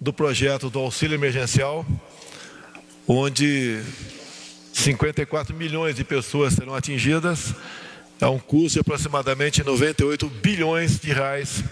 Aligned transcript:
do 0.00 0.12
projeto 0.12 0.70
do 0.70 0.78
auxílio 0.78 1.14
emergencial, 1.14 1.84
onde 3.06 3.82
54 4.72 5.54
milhões 5.54 5.96
de 5.96 6.04
pessoas 6.04 6.54
serão 6.54 6.74
atingidas, 6.74 7.54
é 8.20 8.26
um 8.26 8.38
custo 8.38 8.74
de 8.74 8.80
aproximadamente 8.80 9.62
98 9.62 10.26
bilhões 10.28 10.98
de 10.98 11.12
reais 11.12 11.62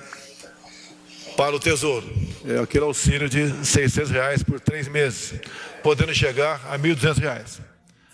para 1.37 1.54
o 1.54 1.61
Tesouro. 1.61 2.06
É 2.45 2.59
aquele 2.59 2.85
auxílio 2.85 3.29
de 3.29 3.64
600 3.64 4.11
reais 4.11 4.42
por 4.42 4.60
três 4.60 4.88
meses, 4.88 5.40
podendo 5.82 6.14
chegar 6.14 6.60
a 6.68 6.79
1.200 6.79 7.18
reais. 7.18 7.60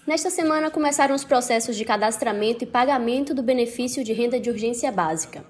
Nesta 0.06 0.30
semana 0.30 0.70
começaram 0.70 1.14
os 1.14 1.24
processos 1.24 1.76
de 1.76 1.84
cadastramento 1.84 2.62
e 2.62 2.66
pagamento 2.66 3.32
do 3.32 3.42
benefício 3.42 4.04
de 4.04 4.12
renda 4.12 4.38
de 4.38 4.50
urgência 4.50 4.92
básica. 4.92 5.44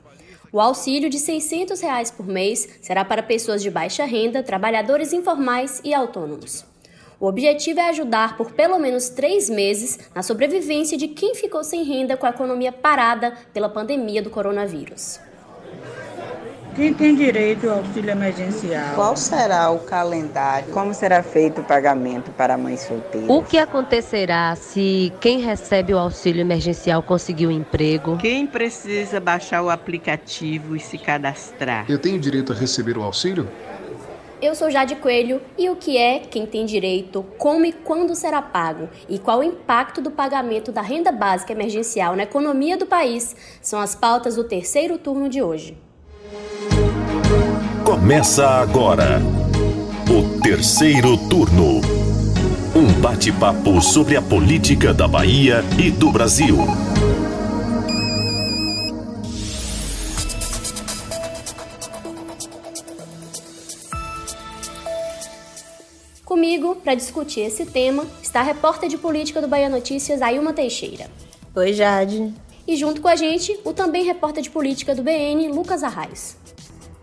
O 0.55 0.61
auxílio 0.61 1.11
de 1.11 1.19
600 1.19 1.81
reais 1.81 2.13
por 2.13 2.29
mês 2.29 2.79
será 2.81 3.05
para 3.05 3.25
pessoas 3.25 3.61
de 3.61 3.69
baixa 3.69 4.05
renda, 4.05 4.41
trabalhadores 4.41 5.13
informais 5.13 5.81
e 5.83 5.93
autônomos. 5.93 6.65
O 7.19 7.27
objetivo 7.27 7.81
é 7.81 7.89
ajudar 7.89 8.37
por 8.37 8.53
pelo 8.53 8.79
menos 8.79 9.09
três 9.09 9.51
meses 9.51 9.99
na 10.15 10.23
sobrevivência 10.23 10.97
de 10.97 11.09
quem 11.09 11.35
ficou 11.35 11.65
sem 11.65 11.83
renda 11.83 12.17
com 12.17 12.25
a 12.25 12.31
economia 12.31 12.71
parada 12.71 13.37
pela 13.53 13.69
pandemia 13.69 14.23
do 14.23 14.31
coronavírus. 14.31 15.19
Quem 16.75 16.93
tem 16.93 17.15
direito 17.15 17.71
ao 17.71 17.79
auxílio 17.79 18.11
emergencial? 18.11 18.97
Qual 18.97 19.17
será 19.17 19.71
o 19.71 19.79
calendário? 19.79 20.73
Como 20.73 20.93
será 20.93 21.23
feito 21.23 21.61
o 21.61 21.65
pagamento 21.65 22.33
para 22.33 22.59
mães 22.59 22.81
solteiras? 22.81 23.31
O 23.31 23.45
que 23.45 23.59
acontecerá 23.59 24.57
se 24.57 25.13
quem 25.21 25.39
recebe 25.39 25.95
o 25.95 25.99
auxílio 25.99 26.41
emergencial 26.41 27.01
conseguir 27.01 27.47
um 27.47 27.51
emprego? 27.53 28.17
Quem 28.19 28.45
precisa 28.45 29.21
baixar 29.21 29.63
o 29.63 29.71
aplicativo 29.71 30.75
e 30.75 30.81
se 30.81 30.99
cadastrar? 30.99 31.87
Eu 31.89 31.99
tenho 31.99 32.19
direito 32.19 32.53
a 32.53 32.57
receber 32.57 32.99
o 32.99 33.05
auxílio? 33.05 33.49
Eu 34.43 34.57
sou 34.57 34.69
Jade 34.69 34.97
Coelho 34.97 35.41
e 35.57 35.71
o 35.71 35.77
que 35.77 35.97
é 35.97 36.19
quem 36.19 36.45
tem 36.45 36.67
direito, 36.67 37.25
como 37.39 37.65
e 37.65 37.73
quando 37.73 38.17
será 38.17 38.43
pago 38.43 38.89
e 39.09 39.17
qual 39.21 39.39
o 39.39 39.45
impacto 39.45 40.03
do 40.03 40.11
pagamento 40.11 40.73
da 40.73 40.83
renda 40.83 41.13
básica 41.13 41.53
emergencial 41.53 42.17
na 42.17 42.25
economia 42.25 42.77
do 42.77 42.85
país 42.85 43.37
são 43.63 43.79
as 43.79 43.95
pautas 43.95 44.35
do 44.35 44.43
terceiro 44.43 44.99
turno 44.99 45.29
de 45.29 45.41
hoje. 45.41 45.84
Começa 47.85 48.49
agora 48.49 49.21
o 50.09 50.41
terceiro 50.41 51.19
turno. 51.29 51.83
Um 52.75 52.91
bate-papo 53.03 53.79
sobre 53.83 54.17
a 54.17 54.23
política 54.23 54.95
da 54.95 55.07
Bahia 55.07 55.63
e 55.79 55.91
do 55.91 56.11
Brasil. 56.11 56.57
Comigo, 66.25 66.77
para 66.77 66.95
discutir 66.95 67.41
esse 67.41 67.67
tema, 67.67 68.07
está 68.23 68.41
a 68.41 68.45
repórter 68.45 68.89
de 68.89 68.97
política 68.97 69.43
do 69.43 69.47
Bahia 69.47 69.69
Notícias, 69.69 70.23
Ailma 70.23 70.55
Teixeira. 70.55 71.11
Oi, 71.55 71.75
Jade. 71.75 72.33
E 72.67 72.77
junto 72.77 73.03
com 73.03 73.09
a 73.09 73.15
gente, 73.15 73.61
o 73.63 73.75
também 73.75 74.05
repórter 74.05 74.43
de 74.43 74.49
política 74.49 74.95
do 74.95 75.03
BN, 75.03 75.49
Lucas 75.49 75.83
Arraes. 75.83 76.39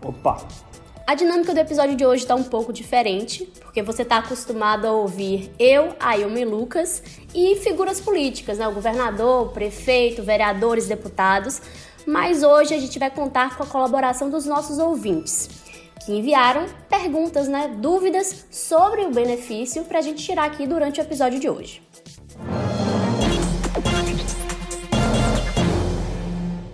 Opa! 0.02 0.71
A 1.06 1.14
dinâmica 1.14 1.52
do 1.52 1.58
episódio 1.58 1.96
de 1.96 2.06
hoje 2.06 2.22
está 2.22 2.34
um 2.34 2.44
pouco 2.44 2.72
diferente, 2.72 3.44
porque 3.60 3.82
você 3.82 4.02
está 4.02 4.18
acostumado 4.18 4.86
a 4.86 4.92
ouvir 4.92 5.50
eu, 5.58 5.94
Ailma 5.98 6.38
e 6.38 6.44
Lucas 6.44 7.02
e 7.34 7.56
figuras 7.56 8.00
políticas, 8.00 8.58
né? 8.58 8.68
O 8.68 8.72
governador, 8.72 9.46
o 9.46 9.48
prefeito, 9.50 10.22
vereadores, 10.22 10.86
deputados. 10.86 11.60
Mas 12.06 12.42
hoje 12.42 12.74
a 12.74 12.78
gente 12.78 12.98
vai 12.98 13.10
contar 13.10 13.56
com 13.56 13.64
a 13.64 13.66
colaboração 13.66 14.30
dos 14.30 14.46
nossos 14.46 14.78
ouvintes, 14.78 15.50
que 16.04 16.12
enviaram 16.12 16.66
perguntas, 16.88 17.48
né? 17.48 17.74
Dúvidas 17.78 18.46
sobre 18.50 19.04
o 19.04 19.10
benefício 19.10 19.84
para 19.84 19.98
a 19.98 20.02
gente 20.02 20.22
tirar 20.22 20.44
aqui 20.44 20.66
durante 20.66 21.00
o 21.00 21.02
episódio 21.02 21.40
de 21.40 21.50
hoje. 21.50 21.82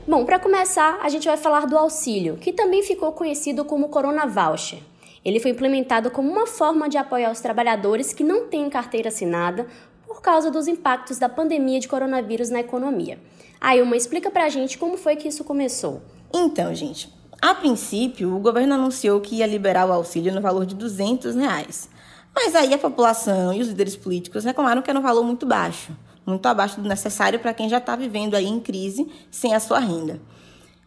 Bom, 0.08 0.24
para 0.24 0.38
começar, 0.38 1.00
a 1.02 1.10
gente 1.10 1.28
vai 1.28 1.36
falar 1.36 1.66
do 1.66 1.76
auxílio, 1.76 2.38
que 2.38 2.50
também 2.50 2.82
ficou 2.82 3.12
conhecido 3.12 3.62
como 3.62 3.91
Corona 3.91 4.24
Voucher. 4.24 4.78
Ele 5.22 5.38
foi 5.38 5.50
implementado 5.50 6.10
como 6.10 6.32
uma 6.32 6.46
forma 6.46 6.88
de 6.88 6.96
apoiar 6.96 7.30
os 7.30 7.41
trabalhadores 7.41 8.14
que 8.14 8.24
não 8.24 8.47
têm 8.47 8.70
carteira 8.70 9.08
assinada 9.08 9.66
por 10.06 10.22
causa 10.22 10.50
dos 10.50 10.66
impactos 10.66 11.18
da 11.18 11.28
pandemia 11.28 11.78
de 11.78 11.88
coronavírus 11.88 12.48
na 12.48 12.60
economia. 12.60 13.18
Aí, 13.60 13.82
uma 13.82 13.98
explica 13.98 14.30
pra 14.30 14.48
gente 14.48 14.78
como 14.78 14.97
foi 14.97 15.14
que 15.14 15.28
isso 15.28 15.44
começou. 15.44 16.00
Então, 16.32 16.74
gente, 16.74 17.12
a 17.42 17.54
princípio, 17.54 18.34
o 18.34 18.41
governo 18.41 18.76
anunciou 18.76 19.20
que 19.20 19.36
ia 19.36 19.47
liberar 19.47 19.86
o 19.86 19.92
auxílio 19.92 20.34
no 20.34 20.41
valor 20.41 20.64
de 20.64 20.74
200 20.74 21.34
reais. 21.34 21.91
Mas 22.34 22.54
aí 22.54 22.72
a 22.72 22.78
população 22.78 23.52
e 23.52 23.60
os 23.60 23.68
líderes 23.68 23.94
políticos 23.94 24.42
reclamaram 24.42 24.80
que 24.80 24.88
era 24.88 24.98
um 24.98 25.02
valor 25.02 25.22
muito 25.22 25.44
baixo 25.44 25.92
muito 26.28 26.47
abaixo 26.47 26.81
do 26.81 26.89
necessário 26.89 27.39
para 27.39 27.55
quem 27.55 27.69
já 27.69 27.78
está 27.78 27.97
vivendo 27.97 28.34
aí 28.34 28.47
em 28.47 28.61
crise 28.61 29.11
sem 29.31 29.55
a 29.55 29.61
sua 29.61 29.78
renda. 29.78 30.21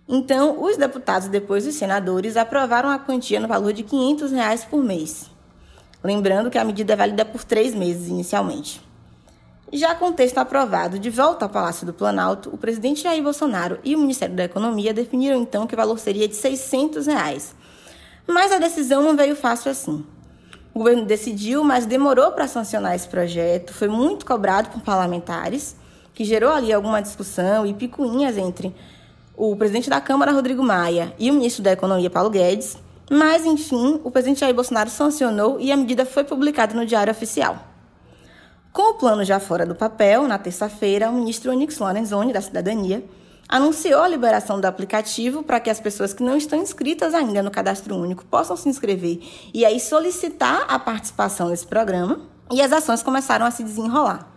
Então, 0.08 0.62
os 0.62 0.78
deputados 0.78 1.28
e 1.28 1.32
depois 1.32 1.66
os 1.66 1.76
senadores 1.76 2.36
aprovaram 2.36 2.90
a 2.90 3.00
quantia 3.00 3.40
no 3.40 3.48
valor 3.48 3.72
de 3.72 3.84
500 3.84 4.32
reais 4.32 4.66
por 4.66 4.84
mês. 4.84 5.30
Lembrando 6.04 6.50
que 6.50 6.58
a 6.58 6.64
medida 6.64 6.94
é 6.94 6.96
válida 6.96 7.24
por 7.24 7.44
três 7.44 7.74
meses 7.74 8.08
inicialmente. 8.08 8.82
Já 9.72 9.96
com 9.96 10.10
o 10.10 10.14
texto 10.14 10.38
aprovado 10.38 11.00
de 11.00 11.10
volta 11.10 11.46
ao 11.46 11.50
Palácio 11.50 11.86
do 11.86 11.94
Planalto, 11.94 12.50
o 12.54 12.58
presidente 12.58 13.04
Jair 13.04 13.24
Bolsonaro 13.24 13.80
e 13.86 13.96
o 13.96 14.00
Ministério 14.00 14.36
da 14.36 14.44
Economia 14.44 14.94
definiram 14.94 15.38
então 15.38 15.66
que 15.66 15.74
o 15.74 15.78
valor 15.78 15.98
seria 15.98 16.28
de 16.28 16.36
600 16.36 17.08
reais. 17.08 17.56
Mas 18.28 18.52
a 18.52 18.60
decisão 18.60 19.02
não 19.02 19.16
veio 19.16 19.36
fácil 19.36 19.72
assim. 19.72 20.06
O 20.74 20.80
governo 20.80 21.06
decidiu, 21.06 21.64
mas 21.64 21.86
demorou 21.86 22.32
para 22.32 22.48
sancionar 22.48 22.96
esse 22.96 23.08
projeto, 23.08 23.74
foi 23.74 23.90
muito 23.90 24.26
cobrado 24.26 24.70
por 24.70 24.82
parlamentares, 24.82 25.76
que 26.14 26.24
gerou 26.24 26.52
ali 26.52 26.72
alguma 26.72 27.02
discussão 27.02 27.66
e 27.66 27.74
picuinhas 27.74 28.38
entre 28.38 28.74
o 29.36 29.56
presidente 29.56 29.90
da 29.90 30.00
Câmara, 30.00 30.32
Rodrigo 30.32 30.64
Maia, 30.64 31.14
e 31.20 31.30
o 31.30 31.34
ministro 31.34 31.64
da 31.64 31.72
Economia, 31.72 32.10
Paulo 32.10 32.30
Guedes. 32.30 32.78
Mas, 33.10 33.46
enfim, 33.46 34.00
o 34.04 34.10
presidente 34.12 34.40
Jair 34.40 34.56
Bolsonaro 34.56 34.90
sancionou 34.90 35.60
e 35.60 35.72
a 35.72 35.76
medida 35.76 36.06
foi 36.06 36.24
publicada 36.24 36.74
no 36.74 36.86
Diário 36.86 37.12
Oficial. 37.12 37.58
Com 38.72 38.92
o 38.92 38.94
plano 38.94 39.26
já 39.26 39.38
fora 39.38 39.66
do 39.66 39.76
papel, 39.76 40.26
na 40.26 40.38
terça-feira, 40.38 41.10
o 41.10 41.14
ministro 41.14 41.52
Onyx 41.52 41.78
Lorenzoni, 41.78 42.32
da 42.32 42.40
Cidadania, 42.40 43.04
anunciou 43.52 44.02
a 44.02 44.08
liberação 44.08 44.62
do 44.62 44.66
aplicativo 44.66 45.44
para 45.44 45.60
que 45.60 45.70
as 45.70 45.80
pessoas 45.80 46.14
que 46.14 46.24
não 46.24 46.38
estão 46.38 46.58
inscritas 46.58 47.14
ainda 47.14 47.44
no 47.44 47.52
cadastro 47.52 47.98
único 47.98 48.24
possam 48.26 48.56
se 48.56 48.70
inscrever 48.70 49.20
e 49.54 49.66
aí 49.66 49.78
solicitar 49.78 50.66
a 50.70 50.80
participação 50.80 51.50
nesse 51.50 51.68
programa. 51.68 52.22
E 52.50 52.62
as 52.62 52.72
ações 52.72 53.04
começaram 53.04 53.46
a 53.46 53.52
se 53.52 53.64
desenrolar. 53.64 54.30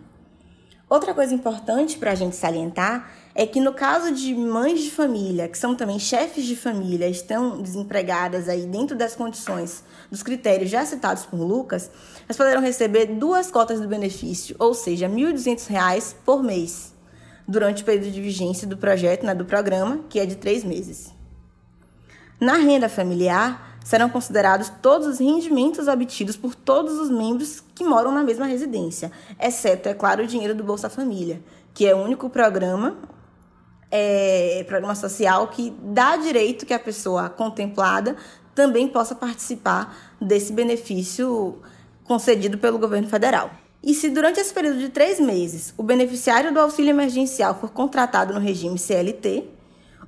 Outra 0.90 1.14
coisa 1.14 1.36
importante 1.36 1.98
para 1.98 2.12
a 2.12 2.16
gente 2.16 2.36
salientar 2.36 3.12
é 3.40 3.46
que 3.46 3.62
no 3.62 3.72
caso 3.72 4.12
de 4.12 4.34
mães 4.34 4.82
de 4.82 4.90
família, 4.90 5.48
que 5.48 5.60
são 5.60 5.76
também 5.76 6.00
chefes 6.00 6.44
de 6.44 6.56
família, 6.56 7.08
estão 7.08 7.62
desempregadas 7.62 8.50
aí 8.50 8.66
dentro 8.66 8.98
das 8.98 9.16
condições 9.16 9.84
dos 10.10 10.24
critérios 10.24 10.72
já 10.72 10.84
citados 10.84 11.24
por 11.24 11.40
Lucas, 11.40 11.92
elas 12.24 12.36
poderão 12.36 12.64
receber 12.64 13.06
duas 13.06 13.52
cotas 13.52 13.80
do 13.80 13.88
benefício, 13.88 14.56
ou 14.58 14.74
seja, 14.74 15.08
R$ 15.08 15.14
1.200 15.14 16.16
por 16.26 16.42
mês, 16.42 16.96
durante 17.48 17.84
o 17.84 17.86
período 17.86 18.12
de 18.12 18.20
vigência 18.20 18.68
do 18.68 18.76
projeto, 18.76 19.24
né, 19.24 19.36
do 19.36 19.46
programa, 19.46 20.00
que 20.10 20.20
é 20.20 20.26
de 20.26 20.36
três 20.36 20.64
meses. 20.64 21.14
Na 22.42 22.56
renda 22.56 22.90
familiar, 22.90 23.78
serão 23.86 24.10
considerados 24.10 24.72
todos 24.82 25.06
os 25.06 25.20
rendimentos 25.20 25.88
obtidos 25.88 26.36
por 26.36 26.56
todos 26.56 26.94
os 26.94 27.12
membros 27.12 27.64
que 27.76 27.84
moram 27.84 28.12
na 28.12 28.24
mesma 28.24 28.48
residência, 28.48 29.12
exceto, 29.40 29.90
é 29.90 29.94
claro, 29.94 30.24
o 30.24 30.28
dinheiro 30.28 30.56
do 30.56 30.64
Bolsa 30.64 30.90
Família, 30.90 31.40
que 31.72 31.86
é 31.86 31.94
o 31.94 32.00
único 32.00 32.32
programa, 32.32 32.98
é, 33.92 34.64
programa 34.68 34.96
social 34.96 35.48
que 35.48 35.74
dá 35.82 36.18
direito 36.18 36.66
que 36.66 36.74
a 36.74 36.80
pessoa 36.80 37.30
contemplada 37.30 38.16
também 38.54 38.88
possa 38.88 39.14
participar 39.14 39.96
desse 40.20 40.52
benefício 40.52 41.62
concedido 42.04 42.58
pelo 42.58 42.80
governo 42.80 43.08
federal. 43.08 43.52
E 43.84 43.94
se 43.94 44.10
durante 44.10 44.40
esse 44.40 44.54
período 44.54 44.80
de 44.80 44.90
três 44.90 45.20
meses 45.20 45.74
o 45.78 45.84
beneficiário 45.84 46.54
do 46.54 46.60
auxílio 46.60 46.90
emergencial 46.90 47.56
for 47.56 47.70
contratado 47.70 48.34
no 48.34 48.40
regime 48.40 48.78
CLT, 48.78 49.48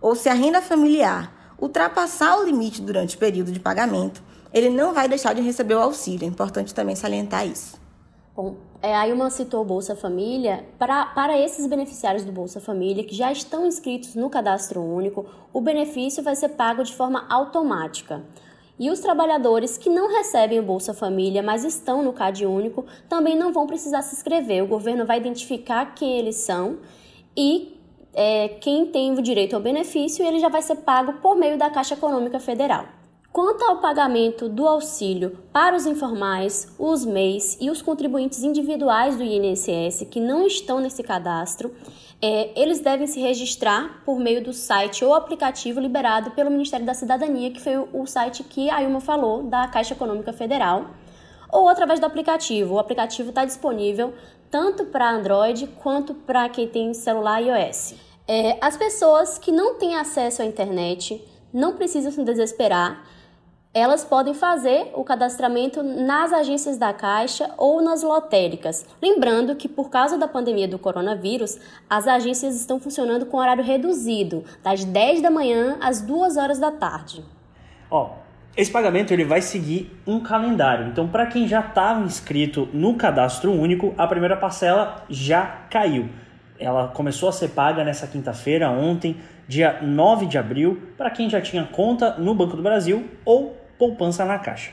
ou 0.02 0.16
se 0.16 0.30
a 0.30 0.34
renda 0.34 0.62
familiar 0.62 1.56
ultrapassar 1.60 2.38
o 2.40 2.46
limite 2.46 2.82
durante 2.82 3.16
o 3.16 3.20
período 3.20 3.52
de 3.52 3.60
pagamento, 3.60 4.24
ele 4.54 4.70
não 4.70 4.94
vai 4.94 5.08
deixar 5.08 5.34
de 5.34 5.42
receber 5.42 5.76
o 5.76 5.82
auxílio. 5.82 6.26
É 6.26 6.28
importante 6.28 6.74
também 6.74 6.96
salientar 6.96 7.46
isso. 7.46 7.80
Bom, 8.36 8.58
é, 8.82 8.96
a 8.96 9.08
Ilma 9.08 9.30
citou 9.30 9.62
o 9.62 9.66
Bolsa 9.66 9.96
Família. 9.96 10.66
Para, 10.78 11.06
para 11.08 11.38
esses 11.38 11.68
beneficiários 11.68 12.24
do 12.24 12.32
Bolsa 12.32 12.62
Família 12.62 13.04
que 13.04 13.16
já 13.16 13.32
estão 13.32 13.66
inscritos 13.66 14.16
no 14.16 14.30
cadastro 14.30 14.82
único, 14.82 15.26
o 15.52 15.60
benefício 15.60 16.24
vai 16.24 16.36
ser 16.36 16.50
pago 16.50 16.84
de 16.84 16.94
forma 16.94 17.26
automática. 17.30 18.24
E 18.80 18.90
os 18.90 19.02
trabalhadores 19.02 19.78
que 19.78 19.90
não 19.90 20.08
recebem 20.08 20.60
o 20.60 20.64
Bolsa 20.64 20.94
Família, 20.94 21.44
mas 21.44 21.66
estão 21.66 22.02
no 22.02 22.14
CAD 22.14 22.46
único, 22.46 22.86
também 23.10 23.36
não 23.36 23.52
vão 23.52 23.68
precisar 23.68 24.02
se 24.02 24.16
inscrever. 24.16 24.64
O 24.64 24.68
governo 24.68 25.06
vai 25.06 25.18
identificar 25.18 25.94
quem 25.94 26.18
eles 26.18 26.38
são 26.38 26.78
e 27.36 27.78
é, 28.14 28.48
quem 28.48 28.86
tem 28.86 29.12
o 29.12 29.22
direito 29.22 29.56
ao 29.56 29.62
benefício, 29.62 30.26
ele 30.26 30.40
já 30.40 30.48
vai 30.48 30.62
ser 30.62 30.78
pago 30.78 31.14
por 31.22 31.36
meio 31.36 31.58
da 31.58 31.70
Caixa 31.70 31.96
Econômica 31.96 32.40
Federal. 32.40 32.99
Quanto 33.32 33.64
ao 33.64 33.78
pagamento 33.78 34.50
do 34.50 34.68
auxílio 34.68 35.38
para 35.54 35.76
os 35.76 35.86
informais, 35.86 36.74
os 36.80 37.06
MEIs 37.06 37.58
e 37.62 37.70
os 37.70 37.80
contribuintes 37.80 38.42
individuais 38.42 39.16
do 39.16 39.24
INSS 39.24 40.08
que 40.10 40.20
não 40.20 40.48
estão 40.48 40.80
nesse 40.80 41.04
cadastro, 41.04 41.72
é, 42.20 42.60
eles 42.60 42.80
devem 42.80 43.06
se 43.06 43.20
registrar 43.20 44.02
por 44.04 44.20
meio 44.20 44.44
do 44.44 44.52
site 44.52 45.06
ou 45.06 45.14
aplicativo 45.14 45.80
liberado 45.80 46.32
pelo 46.32 46.50
Ministério 46.50 46.86
da 46.86 46.96
Cidadania, 46.96 47.52
que 47.52 47.62
foi 47.62 47.78
o 47.78 48.06
site 48.08 48.44
que 48.44 48.68
a 48.70 48.82
Ilma 48.82 49.00
falou, 49.00 49.44
da 49.44 49.68
Caixa 49.68 49.94
Econômica 49.94 50.34
Federal, 50.34 50.88
ou 51.52 51.70
através 51.70 52.00
do 52.00 52.08
aplicativo. 52.08 52.74
O 52.74 52.80
aplicativo 52.80 53.30
está 53.30 53.46
disponível 53.46 54.12
tanto 54.50 54.86
para 54.86 55.12
Android 55.12 55.68
quanto 55.82 56.16
para 56.16 56.50
quem 56.50 56.68
tem 56.68 56.94
celular 56.96 57.40
iOS. 57.40 57.94
É, 58.28 58.58
as 58.60 58.76
pessoas 58.76 59.38
que 59.38 59.52
não 59.52 59.76
têm 59.76 59.96
acesso 59.96 60.42
à 60.42 60.46
internet 60.46 61.24
não 61.54 61.76
precisam 61.76 62.12
se 62.12 62.24
desesperar. 62.24 63.04
Elas 63.72 64.04
podem 64.04 64.34
fazer 64.34 64.90
o 64.96 65.04
cadastramento 65.04 65.84
nas 65.84 66.34
agências 66.34 66.76
da 66.76 66.92
Caixa 66.92 67.52
ou 67.56 67.84
nas 67.84 68.02
lotéricas. 68.02 68.84
Lembrando 69.00 69.56
que, 69.56 69.68
por 69.70 69.92
causa 69.92 70.18
da 70.18 70.28
pandemia 70.28 70.68
do 70.68 70.80
coronavírus, 70.80 71.60
as 71.88 72.08
agências 72.08 72.56
estão 72.56 72.80
funcionando 72.80 73.28
com 73.28 73.38
horário 73.38 73.64
reduzido, 73.64 74.44
das 74.64 74.84
10 74.84 75.22
da 75.22 75.30
manhã 75.30 75.78
às 75.82 76.02
2 76.02 76.36
horas 76.36 76.58
da 76.58 76.72
tarde. 76.72 77.24
Ó, 77.92 78.10
esse 78.58 78.72
pagamento 78.72 79.14
ele 79.14 79.24
vai 79.24 79.40
seguir 79.40 79.96
um 80.06 80.20
calendário. 80.20 80.88
Então, 80.88 81.08
para 81.08 81.28
quem 81.28 81.48
já 81.48 81.60
estava 81.60 82.04
inscrito 82.04 82.68
no 82.74 82.96
cadastro 82.96 83.52
único, 83.52 83.94
a 84.00 84.08
primeira 84.08 84.36
parcela 84.36 85.06
já 85.08 85.46
caiu. 85.70 86.10
Ela 86.60 86.90
começou 86.90 87.30
a 87.30 87.32
ser 87.32 87.50
paga 87.50 87.86
nessa 87.86 88.06
quinta-feira, 88.06 88.70
ontem, 88.70 89.16
dia 89.48 89.80
9 89.82 90.26
de 90.26 90.38
abril, 90.38 90.82
para 90.98 91.10
quem 91.10 91.30
já 91.30 91.40
tinha 91.40 91.64
conta 91.64 92.16
no 92.18 92.36
Banco 92.36 92.58
do 92.58 92.62
Brasil 92.62 93.10
ou 93.24 93.58
poupança 93.78 94.26
na 94.26 94.38
Caixa. 94.38 94.72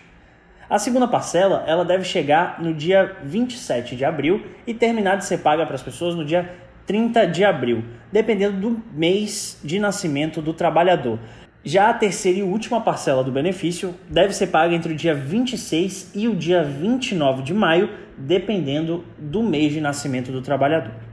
A 0.68 0.80
segunda 0.80 1.06
parcela 1.06 1.62
ela 1.64 1.84
deve 1.84 2.02
chegar 2.02 2.60
no 2.60 2.74
dia 2.74 3.16
27 3.22 3.94
de 3.94 4.04
abril 4.04 4.44
e 4.66 4.74
terminar 4.74 5.16
de 5.16 5.24
ser 5.24 5.38
paga 5.38 5.64
para 5.64 5.76
as 5.76 5.82
pessoas 5.82 6.16
no 6.16 6.24
dia 6.24 6.52
30 6.86 7.24
de 7.28 7.44
abril, 7.44 7.84
dependendo 8.10 8.56
do 8.58 8.82
mês 8.92 9.60
de 9.62 9.78
nascimento 9.78 10.42
do 10.42 10.52
trabalhador. 10.52 11.20
Já 11.62 11.90
a 11.90 11.94
terceira 11.94 12.40
e 12.40 12.42
última 12.42 12.80
parcela 12.80 13.22
do 13.22 13.30
benefício 13.30 13.94
deve 14.10 14.32
ser 14.32 14.48
paga 14.48 14.74
entre 14.74 14.92
o 14.92 14.96
dia 14.96 15.14
26 15.14 16.12
e 16.16 16.26
o 16.26 16.34
dia 16.34 16.64
29 16.64 17.44
de 17.44 17.54
maio, 17.54 17.88
dependendo 18.18 19.04
do 19.16 19.44
mês 19.44 19.72
de 19.72 19.80
nascimento 19.80 20.32
do 20.32 20.42
trabalhador. 20.42 21.05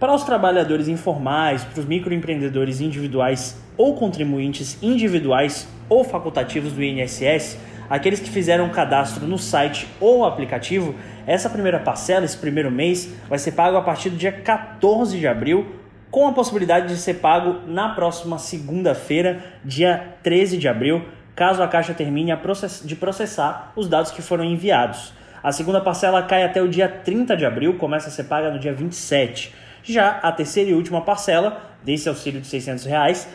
Para 0.00 0.14
os 0.14 0.24
trabalhadores 0.24 0.88
informais, 0.88 1.62
para 1.62 1.80
os 1.80 1.84
microempreendedores 1.84 2.80
individuais 2.80 3.62
ou 3.76 3.94
contribuintes 3.96 4.82
individuais 4.82 5.68
ou 5.90 6.02
facultativos 6.02 6.72
do 6.72 6.82
INSS, 6.82 7.58
aqueles 7.90 8.18
que 8.18 8.30
fizeram 8.30 8.64
o 8.64 8.70
cadastro 8.70 9.26
no 9.26 9.36
site 9.36 9.86
ou 10.00 10.24
aplicativo, 10.24 10.94
essa 11.26 11.50
primeira 11.50 11.78
parcela, 11.78 12.24
esse 12.24 12.38
primeiro 12.38 12.70
mês, 12.70 13.12
vai 13.28 13.38
ser 13.38 13.52
pago 13.52 13.76
a 13.76 13.82
partir 13.82 14.08
do 14.08 14.16
dia 14.16 14.32
14 14.32 15.18
de 15.18 15.28
abril 15.28 15.66
com 16.10 16.26
a 16.26 16.32
possibilidade 16.32 16.88
de 16.88 16.96
ser 16.96 17.16
pago 17.16 17.58
na 17.66 17.90
próxima 17.90 18.38
segunda-feira, 18.38 19.44
dia 19.62 20.14
13 20.22 20.56
de 20.56 20.66
abril, 20.66 21.04
caso 21.36 21.62
a 21.62 21.68
Caixa 21.68 21.92
termine 21.92 22.32
de 22.86 22.96
processar 22.96 23.70
os 23.76 23.86
dados 23.86 24.10
que 24.10 24.22
foram 24.22 24.44
enviados. 24.44 25.12
A 25.42 25.52
segunda 25.52 25.80
parcela 25.80 26.22
cai 26.22 26.42
até 26.42 26.62
o 26.62 26.68
dia 26.68 26.88
30 26.88 27.36
de 27.36 27.44
abril, 27.44 27.74
começa 27.76 28.08
a 28.08 28.10
ser 28.10 28.24
paga 28.24 28.50
no 28.50 28.58
dia 28.58 28.72
27. 28.72 29.68
Já 29.82 30.18
a 30.22 30.30
terceira 30.32 30.70
e 30.70 30.74
última 30.74 31.00
parcela 31.00 31.70
desse 31.82 32.08
auxílio 32.08 32.40
de 32.40 32.46
600 32.46 32.84
reais 32.84 33.28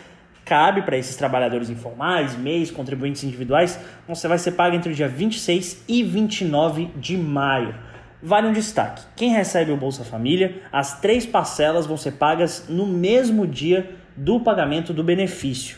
cabe 0.45 0.83
para 0.83 0.95
esses 0.95 1.15
trabalhadores 1.15 1.69
informais, 1.69 2.37
MEIs, 2.37 2.69
contribuintes 2.69 3.23
individuais, 3.23 3.79
você 4.07 4.27
vai 4.27 4.37
ser 4.37 4.51
pago 4.51 4.75
entre 4.75 4.91
o 4.91 4.95
dia 4.95 5.07
26 5.07 5.83
e 5.87 6.03
29 6.03 6.91
de 6.95 7.17
maio. 7.17 7.73
Vale 8.21 8.47
um 8.47 8.53
destaque: 8.53 9.01
quem 9.15 9.31
recebe 9.31 9.71
o 9.71 9.77
Bolsa 9.77 10.03
Família, 10.03 10.61
as 10.71 11.01
três 11.01 11.25
parcelas 11.25 11.87
vão 11.87 11.97
ser 11.97 12.13
pagas 12.13 12.65
no 12.69 12.85
mesmo 12.85 13.45
dia 13.47 13.95
do 14.15 14.39
pagamento 14.39 14.93
do 14.93 15.03
benefício, 15.03 15.77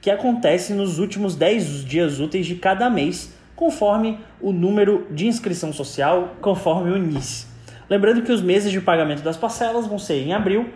que 0.00 0.10
acontece 0.10 0.74
nos 0.74 0.98
últimos 0.98 1.34
10 1.34 1.84
dias 1.84 2.20
úteis 2.20 2.44
de 2.44 2.56
cada 2.56 2.90
mês, 2.90 3.32
conforme 3.56 4.18
o 4.40 4.52
número 4.52 5.06
de 5.10 5.26
inscrição 5.26 5.72
social, 5.72 6.36
conforme 6.40 6.90
o 6.90 6.98
NIS. 6.98 7.47
Lembrando 7.88 8.22
que 8.22 8.32
os 8.32 8.42
meses 8.42 8.70
de 8.70 8.80
pagamento 8.80 9.22
das 9.22 9.36
parcelas 9.36 9.86
vão 9.86 9.98
ser 9.98 10.22
em 10.22 10.32
abril, 10.32 10.70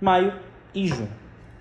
maio 0.00 0.32
e 0.74 0.86
junho. 0.86 1.10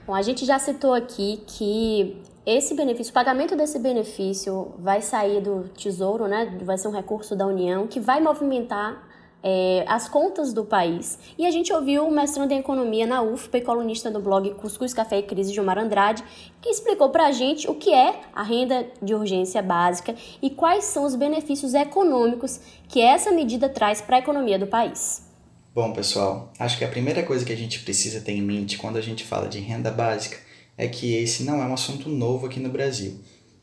Bom, 0.08 0.14
a 0.14 0.22
gente 0.22 0.46
já 0.46 0.60
citou 0.60 0.94
aqui 0.94 1.44
que 1.48 2.22
esse 2.46 2.76
benefício, 2.76 3.12
o 3.12 3.14
pagamento 3.14 3.56
desse 3.56 3.80
benefício 3.80 4.74
vai 4.80 5.02
sair 5.02 5.42
do 5.42 5.70
Tesouro, 5.70 6.28
né? 6.28 6.58
Vai 6.64 6.78
ser 6.78 6.88
um 6.90 6.92
recurso 6.92 7.36
da 7.36 7.48
União 7.48 7.88
que 7.88 8.00
vai 8.00 8.20
movimentar 8.20 9.13
é, 9.44 9.84
as 9.88 10.08
contas 10.08 10.54
do 10.54 10.64
país. 10.64 11.20
E 11.38 11.46
a 11.46 11.52
gente 11.52 11.74
ouviu 11.74 12.08
o 12.08 12.12
mestrando 12.12 12.54
em 12.54 12.60
economia 12.60 13.06
na 13.06 13.22
UFPA 13.22 13.58
e 13.58 13.62
colunista 13.62 14.10
do 14.10 14.22
blog 14.22 14.52
Cuscuz 14.56 14.94
Café 14.94 15.20
e 15.20 15.24
Crise, 15.24 15.54
Gilmar 15.54 15.78
Andrade, 15.78 16.24
que 16.62 16.70
explicou 16.70 17.10
para 17.10 17.28
a 17.28 17.32
gente 17.32 17.70
o 17.70 17.76
que 17.76 17.94
é 17.94 18.22
a 18.34 18.42
renda 18.42 18.88
de 19.02 19.14
urgência 19.14 19.62
básica 19.62 20.16
e 20.42 20.50
quais 20.50 20.86
são 20.86 21.04
os 21.04 21.16
benefícios 21.16 21.74
econômicos 21.74 22.60
que 22.88 23.02
essa 23.02 23.32
medida 23.32 23.68
traz 23.68 24.00
para 24.00 24.16
a 24.16 24.20
economia 24.20 24.58
do 24.58 24.68
país. 24.68 25.28
Bom, 25.76 25.92
pessoal, 25.92 26.52
acho 26.60 26.78
que 26.78 26.86
a 26.86 26.88
primeira 26.88 27.24
coisa 27.24 27.44
que 27.44 27.52
a 27.52 27.58
gente 27.58 27.80
precisa 27.80 28.22
ter 28.22 28.32
em 28.32 28.42
mente 28.42 28.78
quando 28.78 28.98
a 28.98 29.02
gente 29.02 29.24
fala 29.24 29.50
de 29.50 29.60
renda 29.60 29.92
básica 29.92 30.38
é 30.78 30.88
que 30.88 31.16
esse 31.16 31.44
não 31.44 31.62
é 31.62 31.66
um 31.66 31.74
assunto 31.74 32.08
novo 32.10 32.46
aqui 32.46 32.60
no 32.60 32.70
Brasil. 32.70 33.20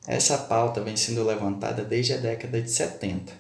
Essa 0.07 0.37
pauta 0.37 0.81
vem 0.81 0.97
sendo 0.97 1.25
levantada 1.25 1.85
desde 1.85 2.13
a 2.13 2.17
década 2.17 2.61
de 2.61 2.71
70. 2.71 3.33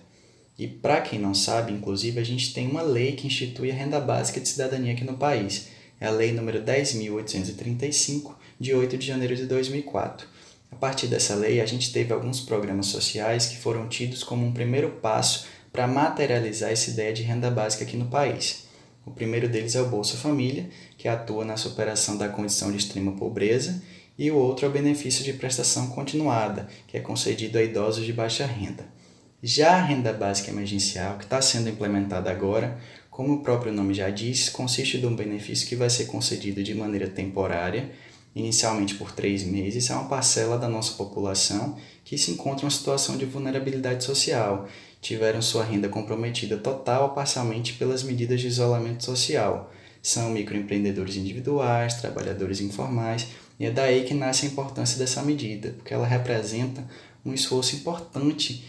E 0.60 0.68
para 0.68 1.00
quem 1.00 1.18
não 1.18 1.32
sabe, 1.32 1.72
inclusive, 1.72 2.20
a 2.20 2.22
gente 2.22 2.52
tem 2.52 2.68
uma 2.68 2.82
lei 2.82 3.12
que 3.12 3.26
institui 3.26 3.70
a 3.70 3.74
renda 3.74 3.98
básica 3.98 4.38
de 4.38 4.46
cidadania 4.46 4.92
aqui 4.92 5.02
no 5.04 5.16
país. 5.16 5.68
É 5.98 6.06
a 6.06 6.10
Lei 6.10 6.32
número 6.32 6.62
10.835, 6.62 8.34
de 8.60 8.74
8 8.74 8.98
de 8.98 9.06
janeiro 9.06 9.34
de 9.34 9.46
2004. 9.46 10.28
A 10.70 10.76
partir 10.76 11.06
dessa 11.06 11.34
lei, 11.34 11.62
a 11.62 11.64
gente 11.64 11.90
teve 11.90 12.12
alguns 12.12 12.42
programas 12.42 12.88
sociais 12.88 13.46
que 13.46 13.56
foram 13.56 13.88
tidos 13.88 14.22
como 14.22 14.44
um 14.44 14.52
primeiro 14.52 14.90
passo 15.00 15.46
para 15.72 15.86
materializar 15.86 16.70
essa 16.70 16.90
ideia 16.90 17.14
de 17.14 17.22
renda 17.22 17.50
básica 17.50 17.84
aqui 17.84 17.96
no 17.96 18.10
país. 18.10 18.66
O 19.06 19.12
primeiro 19.12 19.48
deles 19.48 19.74
é 19.74 19.80
o 19.80 19.88
Bolsa 19.88 20.18
Família, 20.18 20.68
que 20.98 21.08
atua 21.08 21.42
na 21.42 21.56
superação 21.56 22.18
da 22.18 22.28
condição 22.28 22.70
de 22.70 22.76
extrema 22.76 23.12
pobreza, 23.12 23.82
e 24.18 24.30
o 24.30 24.36
outro 24.36 24.66
é 24.66 24.68
o 24.68 24.72
benefício 24.72 25.24
de 25.24 25.32
prestação 25.32 25.86
continuada, 25.86 26.68
que 26.86 26.98
é 26.98 27.00
concedido 27.00 27.56
a 27.56 27.62
idosos 27.62 28.04
de 28.04 28.12
baixa 28.12 28.44
renda. 28.44 28.99
Já 29.42 29.76
a 29.76 29.82
renda 29.82 30.12
básica 30.12 30.50
emergencial, 30.50 31.16
que 31.16 31.24
está 31.24 31.40
sendo 31.40 31.70
implementada 31.70 32.30
agora, 32.30 32.78
como 33.10 33.32
o 33.32 33.42
próprio 33.42 33.72
nome 33.72 33.94
já 33.94 34.10
diz, 34.10 34.50
consiste 34.50 34.98
de 34.98 35.06
um 35.06 35.16
benefício 35.16 35.66
que 35.66 35.74
vai 35.74 35.88
ser 35.88 36.06
concedido 36.06 36.62
de 36.62 36.74
maneira 36.74 37.08
temporária, 37.08 37.90
inicialmente 38.34 38.94
por 38.96 39.12
três 39.12 39.42
meses, 39.42 39.90
a 39.90 39.98
uma 39.98 40.08
parcela 40.10 40.58
da 40.58 40.68
nossa 40.68 40.92
população 40.92 41.78
que 42.04 42.18
se 42.18 42.32
encontra 42.32 42.62
em 42.62 42.64
uma 42.66 42.70
situação 42.70 43.16
de 43.16 43.24
vulnerabilidade 43.24 44.04
social, 44.04 44.68
tiveram 45.00 45.40
sua 45.40 45.64
renda 45.64 45.88
comprometida 45.88 46.58
total 46.58 47.04
ou 47.04 47.08
parcialmente 47.10 47.72
pelas 47.74 48.02
medidas 48.02 48.42
de 48.42 48.46
isolamento 48.46 49.04
social. 49.04 49.72
São 50.02 50.30
microempreendedores 50.30 51.16
individuais, 51.16 51.94
trabalhadores 51.94 52.60
informais, 52.60 53.26
e 53.58 53.64
é 53.64 53.70
daí 53.70 54.04
que 54.04 54.12
nasce 54.12 54.44
a 54.44 54.48
importância 54.50 54.98
dessa 54.98 55.22
medida, 55.22 55.70
porque 55.78 55.94
ela 55.94 56.06
representa 56.06 56.86
um 57.24 57.32
esforço 57.32 57.76
importante 57.76 58.64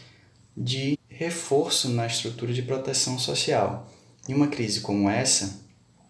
de 0.56 0.98
reforço 1.08 1.90
na 1.90 2.08
estrutura 2.08 2.54
de 2.54 2.62
proteção 2.62 3.18
social. 3.18 3.88
Em 4.28 4.34
uma 4.34 4.48
crise 4.48 4.82
como 4.82 5.10
essa, 5.10 5.62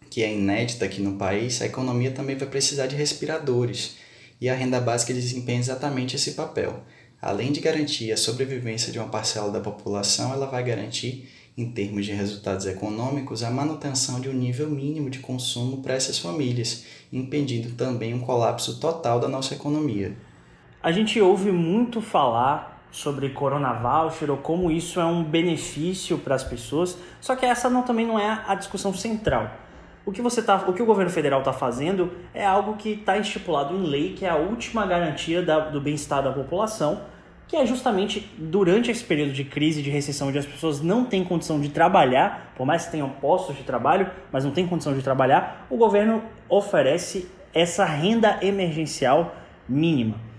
que 0.10 0.24
é 0.24 0.34
inédita 0.34 0.86
aqui 0.86 1.02
no 1.02 1.18
país, 1.18 1.62
a 1.62 1.66
economia 1.66 2.12
também 2.12 2.36
vai 2.36 2.48
precisar 2.48 2.88
de 2.88 2.96
respiradores, 2.96 3.98
e 4.40 4.50
a 4.50 4.56
renda 4.56 4.80
básica 4.80 5.14
desempenha 5.14 5.60
exatamente 5.60 6.16
esse 6.16 6.32
papel. 6.32 6.84
Além 7.22 7.52
de 7.52 7.60
garantir 7.60 8.12
a 8.12 8.18
sobrevivência 8.18 8.92
de 8.92 8.98
uma 8.98 9.08
parcela 9.08 9.52
da 9.52 9.60
população, 9.60 10.34
ela 10.34 10.48
vai 10.48 10.64
garantir, 10.64 11.30
em 11.56 11.70
termos 11.72 12.06
de 12.06 12.12
resultados 12.12 12.66
econômicos, 12.66 13.44
a 13.44 13.52
manutenção 13.52 14.20
de 14.20 14.28
um 14.28 14.34
nível 14.34 14.70
mínimo 14.70 15.10
de 15.10 15.20
consumo 15.20 15.84
para 15.84 15.94
essas 15.94 16.18
famílias, 16.18 16.84
impedindo 17.14 17.76
também 17.76 18.14
um 18.14 18.22
colapso 18.22 18.80
total 18.80 19.20
da 19.20 19.28
nossa 19.28 19.54
economia. 19.54 20.18
A 20.82 20.92
gente 20.92 21.22
ouve 21.22 21.52
muito 21.52 22.02
falar 22.02 22.71
sobre 22.92 23.30
Corona 23.30 23.74
Voucher 23.74 24.30
ou 24.30 24.38
como 24.38 24.70
isso 24.70 25.00
é 25.00 25.06
um 25.06 25.24
benefício 25.24 26.18
para 26.18 26.36
as 26.36 26.44
pessoas, 26.44 26.98
só 27.22 27.36
que 27.36 27.46
essa 27.46 27.70
não, 27.70 27.84
também 27.84 28.06
não 28.06 28.20
é 28.20 28.44
a 28.46 28.54
discussão 28.54 28.94
central. 28.94 29.50
O 30.06 30.12
que, 30.12 30.22
você 30.22 30.42
tá, 30.42 30.56
o 30.68 30.74
que 30.74 30.82
o 30.82 30.86
governo 30.86 31.12
federal 31.12 31.40
está 31.40 31.54
fazendo 31.54 32.12
é 32.34 32.46
algo 32.46 32.76
que 32.76 32.90
está 32.90 33.18
estipulado 33.18 33.76
em 33.76 33.84
lei, 33.84 34.14
que 34.14 34.26
é 34.26 34.30
a 34.30 34.36
última 34.36 34.86
garantia 34.86 35.42
da, 35.42 35.60
do 35.60 35.80
bem-estar 35.80 36.24
da 36.24 36.32
população, 36.32 37.02
que 37.48 37.56
é 37.56 37.66
justamente 37.66 38.32
durante 38.38 38.90
esse 38.90 39.04
período 39.04 39.32
de 39.32 39.44
crise, 39.44 39.82
de 39.82 39.90
recessão, 39.90 40.30
onde 40.30 40.40
as 40.40 40.46
pessoas 40.46 40.82
não 40.82 41.06
têm 41.06 41.24
condição 41.24 41.60
de 41.60 41.70
trabalhar, 41.70 42.54
por 42.56 42.66
mais 42.66 42.86
que 42.86 42.92
tenham 42.92 43.10
postos 43.10 43.56
de 43.56 43.64
trabalho, 43.64 44.10
mas 44.32 44.44
não 44.44 44.52
têm 44.52 44.66
condição 44.66 44.94
de 44.94 45.04
trabalhar, 45.04 45.68
o 45.70 45.78
governo 45.78 46.24
oferece 46.50 47.30
essa 47.54 47.86
renda 47.86 48.40
emergencial 48.42 49.36
mínima. 49.68 50.31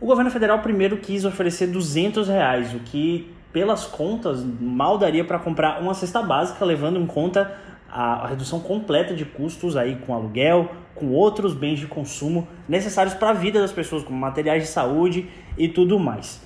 O 0.00 0.06
governo 0.06 0.30
federal 0.30 0.60
primeiro 0.60 0.96
quis 0.96 1.26
oferecer 1.26 1.66
200 1.66 2.26
reais, 2.26 2.72
o 2.74 2.78
que 2.78 3.30
pelas 3.52 3.84
contas 3.84 4.42
mal 4.42 4.96
daria 4.96 5.22
para 5.22 5.38
comprar 5.38 5.78
uma 5.82 5.92
cesta 5.92 6.22
básica, 6.22 6.64
levando 6.64 6.98
em 6.98 7.04
conta 7.04 7.54
a, 7.86 8.26
redução 8.26 8.60
completa 8.60 9.14
de 9.14 9.26
custos 9.26 9.76
aí 9.76 9.96
com 10.06 10.14
aluguel, 10.14 10.70
com 10.94 11.10
outros 11.10 11.52
bens 11.52 11.78
de 11.78 11.86
consumo 11.86 12.48
necessários 12.66 13.12
para 13.12 13.28
a 13.28 13.32
vida 13.34 13.60
das 13.60 13.72
pessoas, 13.72 14.02
como 14.02 14.18
materiais 14.18 14.62
de 14.62 14.70
saúde 14.70 15.28
e 15.58 15.68
tudo 15.68 15.98
mais. 15.98 16.40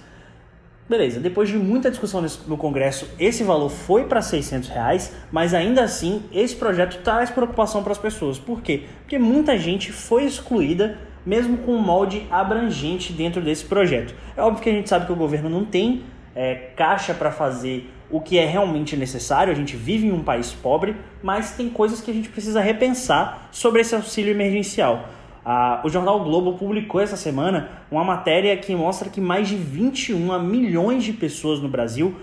Beleza, 0.89 1.21
depois 1.21 1.49
de 1.49 1.57
muita 1.57 1.91
discussão 1.91 2.27
no 2.49 2.57
Congresso, 2.57 3.09
esse 3.21 3.45
valor 3.45 3.71
foi 3.71 4.05
para 4.05 4.21
600 4.21 4.69
reais, 4.69 5.15
mas 5.31 5.55
ainda 5.55 5.85
assim 5.85 6.25
esse 6.33 6.57
projeto 6.57 7.03
traz 7.05 7.31
preocupação 7.31 7.85
para 7.85 7.93
as 7.93 7.99
pessoas. 7.99 8.37
Por 8.37 8.61
quê? 8.61 8.83
Porque 9.01 9.19
muita 9.19 9.57
gente 9.57 9.93
foi 9.93 10.25
excluída, 10.25 10.99
mesmo 11.25 11.59
com 11.59 11.73
um 11.73 11.81
molde 11.81 12.26
abrangente 12.31 13.12
dentro 13.12 13.40
desse 13.40 13.64
projeto. 13.64 14.14
É 14.37 14.43
óbvio 14.43 14.62
que 14.62 14.71
a 14.71 14.73
gente 14.73 14.88
sabe 14.88 15.07
que 15.07 15.12
o 15.12 15.16
governo 15.16 15.49
não 15.49 15.64
tem 15.64 16.02
é, 16.35 16.54
caixa 16.76 17.14
para 17.14 17.31
fazer 17.31 17.90
o 18.11 18.21
que 18.21 18.38
é 18.38 18.45
realmente 18.45 18.97
necessário. 18.97 19.52
A 19.52 19.57
gente 19.57 19.76
vive 19.76 20.07
em 20.07 20.12
um 20.12 20.23
país 20.23 20.52
pobre, 20.52 20.97
mas 21.23 21.52
tem 21.52 21.69
coisas 21.69 22.00
que 22.00 22.11
a 22.11 22.14
gente 22.14 22.28
precisa 22.28 22.61
repensar 22.61 23.49
sobre 23.50 23.81
esse 23.81 23.95
auxílio 23.95 24.33
emergencial. 24.33 25.09
Ah, 25.45 25.83
o 25.85 25.90
jornal 25.90 26.25
Globo 26.25 26.54
publicou 26.54 27.00
essa 27.00 27.16
semana 27.16 27.83
uma 27.90 28.02
matéria 28.02 28.57
que 28.57 28.75
mostra 28.75 29.11
que 29.11 29.21
mais 29.21 29.49
de 29.49 29.57
21 29.57 30.40
milhões 30.43 31.04
de 31.04 31.12
pessoas 31.12 31.61
no 31.61 31.69
Brasil 31.69 32.14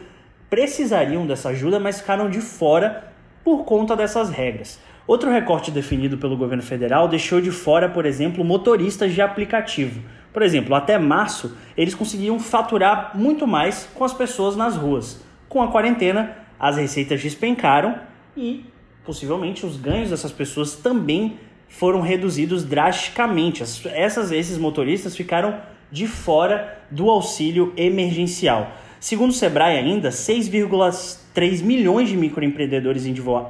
precisariam 0.49 1.25
dessa 1.27 1.49
ajuda, 1.49 1.79
mas 1.79 2.01
ficaram 2.01 2.29
de 2.29 2.41
fora 2.41 3.11
por 3.43 3.63
conta 3.63 3.95
dessas 3.95 4.29
regras. 4.29 4.79
Outro 5.11 5.29
recorte 5.29 5.71
definido 5.71 6.17
pelo 6.17 6.37
governo 6.37 6.63
federal 6.63 7.05
deixou 7.05 7.41
de 7.41 7.51
fora, 7.51 7.89
por 7.89 8.05
exemplo, 8.05 8.45
motoristas 8.45 9.13
de 9.13 9.21
aplicativo. 9.21 10.01
Por 10.31 10.41
exemplo, 10.41 10.73
até 10.73 10.97
março, 10.97 11.57
eles 11.75 11.93
conseguiam 11.93 12.39
faturar 12.39 13.11
muito 13.13 13.45
mais 13.45 13.89
com 13.93 14.05
as 14.05 14.13
pessoas 14.13 14.55
nas 14.55 14.77
ruas. 14.77 15.21
Com 15.49 15.61
a 15.61 15.67
quarentena, 15.67 16.37
as 16.57 16.77
receitas 16.77 17.21
despencaram 17.21 17.99
e 18.37 18.63
possivelmente 19.03 19.65
os 19.65 19.75
ganhos 19.75 20.11
dessas 20.11 20.31
pessoas 20.31 20.77
também 20.77 21.37
foram 21.67 21.99
reduzidos 21.99 22.63
drasticamente. 22.63 23.63
Essas, 23.63 24.31
esses 24.31 24.57
motoristas 24.57 25.13
ficaram 25.13 25.59
de 25.91 26.07
fora 26.07 26.79
do 26.89 27.09
auxílio 27.09 27.73
emergencial. 27.75 28.71
Segundo 29.01 29.31
o 29.31 29.33
Sebrae, 29.33 29.79
ainda 29.79 30.09
6,3 30.09 31.63
milhões 31.63 32.07
de 32.07 32.15
microempreendedores 32.15 33.03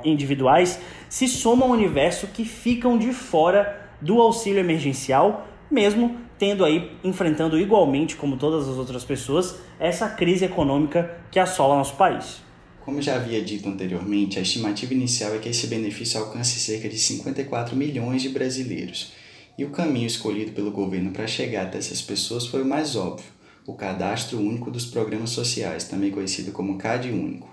individuais 0.06 0.80
se 1.10 1.28
somam 1.28 1.68
ao 1.68 1.74
universo 1.74 2.28
que 2.28 2.46
ficam 2.46 2.98
de 2.98 3.12
fora 3.12 3.92
do 4.00 4.22
auxílio 4.22 4.62
emergencial, 4.62 5.46
mesmo 5.70 6.16
tendo 6.40 6.64
aí, 6.64 6.92
enfrentando 7.04 7.60
igualmente, 7.60 8.16
como 8.16 8.38
todas 8.38 8.66
as 8.70 8.78
outras 8.78 9.04
pessoas, 9.04 9.58
essa 9.78 10.08
crise 10.08 10.46
econômica 10.46 11.18
que 11.30 11.38
assola 11.38 11.76
nosso 11.76 11.98
país. 11.98 12.42
Como 12.80 13.02
já 13.02 13.16
havia 13.16 13.42
dito 13.42 13.68
anteriormente, 13.68 14.40
a 14.40 14.42
estimativa 14.42 14.94
inicial 14.94 15.36
é 15.36 15.40
que 15.40 15.50
esse 15.50 15.68
benefício 15.68 16.18
alcance 16.18 16.62
cerca 16.62 16.88
de 16.88 16.98
54 16.98 17.76
milhões 17.76 18.22
de 18.22 18.30
brasileiros. 18.30 19.12
E 19.58 19.66
o 19.66 19.70
caminho 19.72 20.08
escolhido 20.08 20.54
pelo 20.54 20.72
governo 20.72 21.12
para 21.12 21.28
chegar 21.28 21.64
até 21.64 21.78
essas 21.78 22.02
pessoas 22.02 22.48
foi 22.48 22.62
o 22.62 22.66
mais 22.66 22.96
óbvio: 22.96 23.41
o 23.66 23.74
Cadastro 23.74 24.40
Único 24.40 24.70
dos 24.72 24.86
Programas 24.86 25.32
Sociais, 25.32 25.86
também 25.86 26.12
conhecido 26.12 26.52
como 26.52 26.78
CAD 26.78 27.12
Único. 27.12 27.50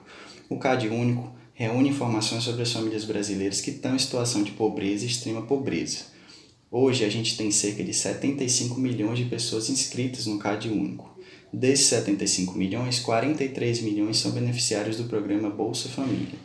O 0.48 0.58
CAD 0.58 0.88
Único 0.88 1.32
reúne 1.54 1.88
informações 1.88 2.44
sobre 2.44 2.62
as 2.62 2.72
famílias 2.72 3.04
brasileiras 3.04 3.60
que 3.60 3.70
estão 3.70 3.94
em 3.94 3.98
situação 3.98 4.42
de 4.42 4.52
pobreza 4.52 5.04
e 5.04 5.08
extrema 5.08 5.42
pobreza 5.42 6.18
Hoje 6.70 7.02
a 7.02 7.08
gente 7.08 7.34
tem 7.34 7.50
cerca 7.50 7.82
de 7.82 7.94
75 7.94 8.78
milhões 8.78 9.18
de 9.18 9.24
pessoas 9.24 9.70
inscritas 9.70 10.26
no 10.26 10.38
CAD 10.38 10.68
único. 10.68 11.18
Desses 11.50 11.86
75 11.86 12.58
milhões, 12.58 13.00
43 13.00 13.80
milhões 13.80 14.18
são 14.18 14.32
beneficiários 14.32 14.98
do 14.98 15.04
programa 15.04 15.48
Bolsa 15.48 15.88
Família. 15.88 16.38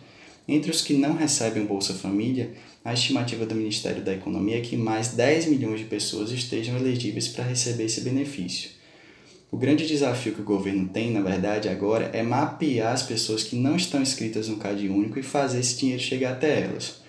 Entre 0.47 0.71
os 0.71 0.81
que 0.81 0.93
não 0.93 1.13
recebem 1.13 1.65
Bolsa 1.65 1.93
Família, 1.93 2.53
a 2.85 2.93
estimativa 2.93 3.45
do 3.45 3.53
Ministério 3.53 4.01
da 4.01 4.13
Economia 4.13 4.59
é 4.59 4.61
que 4.61 4.77
mais 4.77 5.09
10 5.09 5.47
milhões 5.47 5.81
de 5.81 5.87
pessoas 5.87 6.31
estejam 6.31 6.77
elegíveis 6.77 7.27
para 7.27 7.43
receber 7.43 7.83
esse 7.83 7.99
benefício. 7.99 8.69
O 9.53 9.57
grande 9.57 9.85
desafio 9.85 10.33
que 10.33 10.41
o 10.41 10.43
governo 10.43 10.89
tem, 10.89 11.11
na 11.11 11.21
verdade, 11.21 11.69
agora 11.69 12.05
é 12.05 12.23
mapear 12.23 12.91
as 12.91 13.03
pessoas 13.03 13.43
que 13.43 13.55
não 13.55 13.75
estão 13.75 14.01
inscritas 14.01 14.47
no 14.47 14.57
CAD 14.57 14.89
único 14.89 15.19
e 15.19 15.21
fazer 15.21 15.59
esse 15.59 15.77
dinheiro 15.77 16.01
chegar 16.01 16.31
até 16.31 16.61
elas. 16.61 17.03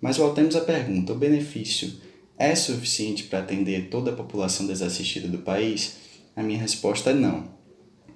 Mas 0.00 0.16
voltemos 0.16 0.56
à 0.56 0.62
pergunta: 0.62 1.12
o 1.12 1.18
benefício 1.18 1.92
é 2.38 2.54
suficiente 2.54 3.24
para 3.24 3.40
atender 3.40 3.90
toda 3.90 4.12
a 4.12 4.16
população 4.16 4.66
desassistida 4.66 5.28
do 5.28 5.40
país? 5.40 5.98
A 6.34 6.42
minha 6.42 6.58
resposta 6.58 7.10
é 7.10 7.14
não. 7.14 7.50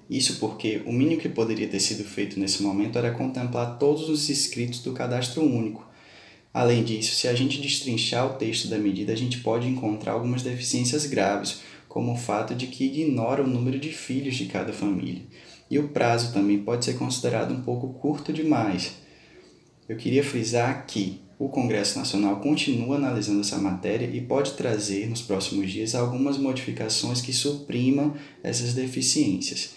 Isso 0.09 0.39
porque 0.39 0.81
o 0.87 0.91
mínimo 0.91 1.21
que 1.21 1.29
poderia 1.29 1.67
ter 1.67 1.79
sido 1.79 2.03
feito 2.05 2.39
nesse 2.39 2.63
momento 2.63 2.97
era 2.97 3.11
contemplar 3.11 3.77
todos 3.77 4.09
os 4.09 4.27
inscritos 4.31 4.79
do 4.79 4.93
cadastro 4.93 5.43
único. 5.43 5.87
Além 6.51 6.83
disso, 6.83 7.13
se 7.13 7.27
a 7.27 7.35
gente 7.35 7.61
destrinchar 7.61 8.25
o 8.25 8.37
texto 8.37 8.67
da 8.67 8.79
medida, 8.79 9.13
a 9.13 9.15
gente 9.15 9.41
pode 9.41 9.67
encontrar 9.67 10.13
algumas 10.13 10.41
deficiências 10.41 11.05
graves, 11.05 11.59
como 11.95 12.11
o 12.11 12.17
fato 12.17 12.53
de 12.53 12.67
que 12.67 12.83
ignora 12.83 13.41
o 13.41 13.47
número 13.47 13.79
de 13.79 13.89
filhos 13.89 14.35
de 14.35 14.47
cada 14.47 14.73
família. 14.73 15.21
E 15.71 15.79
o 15.79 15.87
prazo 15.87 16.33
também 16.33 16.59
pode 16.59 16.83
ser 16.83 16.97
considerado 16.97 17.53
um 17.53 17.61
pouco 17.61 17.93
curto 17.93 18.33
demais. 18.33 18.97
Eu 19.87 19.95
queria 19.95 20.21
frisar 20.21 20.85
que 20.85 21.21
o 21.39 21.47
Congresso 21.47 21.97
Nacional 21.97 22.41
continua 22.41 22.97
analisando 22.97 23.39
essa 23.39 23.57
matéria 23.57 24.07
e 24.13 24.19
pode 24.19 24.55
trazer 24.55 25.07
nos 25.07 25.21
próximos 25.21 25.71
dias 25.71 25.95
algumas 25.95 26.37
modificações 26.37 27.21
que 27.21 27.31
suprimam 27.31 28.13
essas 28.43 28.73
deficiências. 28.73 29.75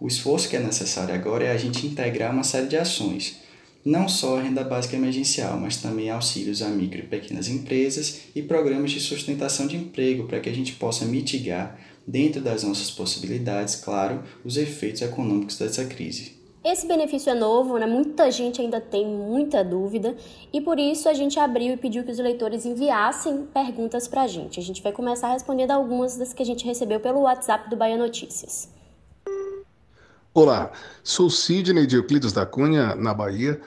O 0.00 0.08
esforço 0.08 0.48
que 0.48 0.56
é 0.56 0.60
necessário 0.60 1.14
agora 1.14 1.44
é 1.44 1.52
a 1.52 1.58
gente 1.58 1.86
integrar 1.86 2.32
uma 2.32 2.42
série 2.42 2.68
de 2.68 2.78
ações, 2.78 3.36
não 3.84 4.08
só 4.08 4.38
a 4.38 4.42
renda 4.42 4.62
básica 4.62 4.96
emergencial, 4.96 5.58
mas 5.58 5.78
também 5.78 6.10
auxílios 6.10 6.62
a 6.62 6.68
micro 6.68 6.98
e 6.98 7.06
pequenas 7.06 7.48
empresas 7.48 8.22
e 8.34 8.42
programas 8.42 8.90
de 8.90 9.00
sustentação 9.00 9.66
de 9.66 9.76
emprego 9.76 10.26
para 10.26 10.40
que 10.40 10.48
a 10.48 10.54
gente 10.54 10.74
possa 10.74 11.04
mitigar, 11.04 11.78
dentro 12.06 12.40
das 12.40 12.64
nossas 12.64 12.90
possibilidades, 12.90 13.76
claro, 13.76 14.22
os 14.44 14.56
efeitos 14.56 15.02
econômicos 15.02 15.56
dessa 15.58 15.84
crise. 15.84 16.40
Esse 16.62 16.86
benefício 16.86 17.30
é 17.30 17.34
novo, 17.34 17.78
né? 17.78 17.86
muita 17.86 18.30
gente 18.30 18.60
ainda 18.60 18.82
tem 18.82 19.06
muita 19.06 19.64
dúvida 19.64 20.14
e 20.52 20.60
por 20.60 20.78
isso 20.78 21.08
a 21.08 21.14
gente 21.14 21.38
abriu 21.40 21.72
e 21.72 21.76
pediu 21.76 22.04
que 22.04 22.10
os 22.10 22.18
leitores 22.18 22.66
enviassem 22.66 23.46
perguntas 23.46 24.06
para 24.06 24.22
a 24.22 24.26
gente. 24.26 24.60
A 24.60 24.62
gente 24.62 24.82
vai 24.82 24.92
começar 24.92 25.32
respondendo 25.32 25.70
algumas 25.70 26.18
das 26.18 26.34
que 26.34 26.42
a 26.42 26.46
gente 26.46 26.66
recebeu 26.66 27.00
pelo 27.00 27.20
WhatsApp 27.20 27.70
do 27.70 27.76
Bahia 27.76 27.96
Notícias. 27.96 28.79
Olá, 30.32 30.70
sou 31.02 31.28
Sidney 31.28 31.88
de 31.88 31.96
Euclides 31.96 32.32
da 32.32 32.46
Cunha, 32.46 32.94
na 32.94 33.12
Bahia, 33.12 33.60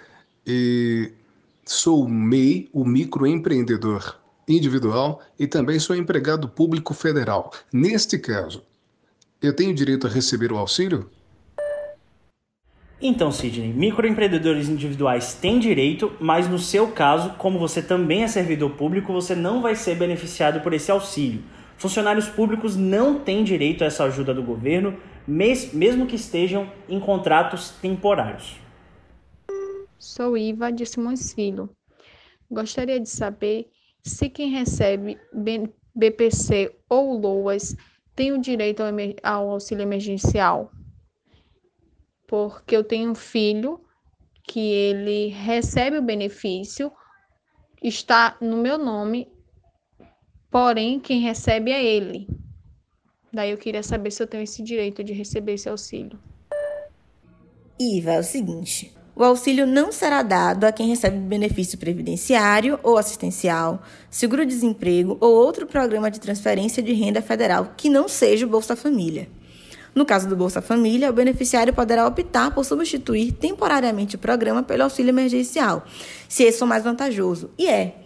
e 0.48 1.12
sou 1.66 2.08
MEI, 2.08 2.70
o 2.72 2.86
microempreendedor 2.86 4.16
individual, 4.48 5.22
e 5.38 5.46
também 5.46 5.78
sou 5.78 5.94
empregado 5.94 6.48
público 6.48 6.94
federal. 6.94 7.52
Neste 7.72 8.18
caso, 8.18 8.64
eu 9.42 9.54
tenho 9.54 9.76
direito 9.76 10.08
a 10.08 10.10
receber 10.10 10.54
o 10.54 10.58
auxílio? 10.58 11.10
Então, 13.02 13.30
Sidney, 13.30 13.74
microempreendedores 13.74 14.70
individuais 14.70 15.34
têm 15.34 15.60
direito, 15.60 16.14
mas 16.22 16.48
no 16.48 16.58
seu 16.58 16.88
caso, 16.88 17.32
como 17.32 17.60
você 17.60 17.82
também 17.82 18.24
é 18.24 18.28
servidor 18.30 18.70
público, 18.72 19.12
você 19.12 19.36
não 19.36 19.62
vai 19.62 19.76
ser 19.76 19.96
beneficiado 19.96 20.62
por 20.62 20.72
esse 20.72 20.90
auxílio. 20.90 21.44
Funcionários 21.84 22.30
públicos 22.30 22.78
não 22.78 23.20
têm 23.20 23.44
direito 23.44 23.84
a 23.84 23.88
essa 23.88 24.06
ajuda 24.06 24.34
do 24.34 24.42
governo, 24.42 24.98
mesmo 25.28 26.08
que 26.08 26.16
estejam 26.16 26.72
em 26.88 26.98
contratos 26.98 27.72
temporários. 27.72 28.58
Sou 30.00 30.38
Iva 30.38 30.72
de 30.72 30.86
Simões 30.86 31.34
Filho. 31.34 31.70
Gostaria 32.50 33.02
de 33.02 33.10
saber 33.10 33.70
se 34.02 34.30
quem 34.30 34.50
recebe 34.50 35.20
BPC 35.94 36.74
ou 36.88 37.20
LOAS 37.20 37.76
tem 38.16 38.32
o 38.32 38.40
direito 38.40 38.82
ao 39.22 39.50
auxílio 39.50 39.82
emergencial 39.82 40.72
porque 42.26 42.78
eu 42.78 42.84
tenho 42.86 43.12
um 43.12 43.16
filho 43.16 43.82
que 44.46 44.72
ele 44.72 45.28
recebe 45.28 45.98
o 45.98 46.02
benefício, 46.02 46.90
está 47.84 48.38
no 48.40 48.56
meu 48.56 48.78
nome, 48.78 49.30
porém 50.54 51.00
quem 51.00 51.20
recebe 51.20 51.72
é 51.72 51.84
ele. 51.84 52.28
Daí 53.34 53.50
eu 53.50 53.58
queria 53.58 53.82
saber 53.82 54.12
se 54.12 54.22
eu 54.22 54.28
tenho 54.28 54.44
esse 54.44 54.62
direito 54.62 55.04
de 55.04 55.12
receber 55.12 55.56
esse 55.56 55.68
auxílio. 55.68 56.20
Iva, 57.80 58.12
é 58.12 58.20
o 58.20 58.24
seguinte: 58.24 58.94
o 59.16 59.24
auxílio 59.24 59.66
não 59.66 59.92
será 59.92 60.22
dado 60.22 60.66
a 60.66 60.72
quem 60.72 60.88
recebe 60.88 61.18
benefício 61.18 61.76
previdenciário 61.80 62.80
ou 62.84 63.00
assistencial, 63.00 63.82
seguro-desemprego 64.12 65.18
ou 65.20 65.34
outro 65.34 65.66
programa 65.66 66.12
de 66.12 66.20
transferência 66.20 66.84
de 66.84 66.94
renda 66.94 67.20
federal 67.20 67.74
que 67.76 67.90
não 67.90 68.08
seja 68.08 68.46
o 68.46 68.50
Bolsa 68.50 68.76
Família. 68.76 69.28
No 69.96 70.06
caso 70.06 70.30
do 70.30 70.36
Bolsa 70.36 70.62
Família, 70.62 71.10
o 71.10 71.14
beneficiário 71.14 71.74
poderá 71.74 72.06
optar 72.06 72.54
por 72.54 72.64
substituir 72.64 73.32
temporariamente 73.32 74.18
o 74.18 74.20
programa 74.20 74.62
pelo 74.62 74.84
auxílio 74.84 75.10
emergencial, 75.10 75.84
se 76.30 76.44
esse 76.44 76.60
for 76.60 76.68
mais 76.68 76.84
vantajoso. 76.84 77.50
E 77.58 77.68
é 77.68 78.03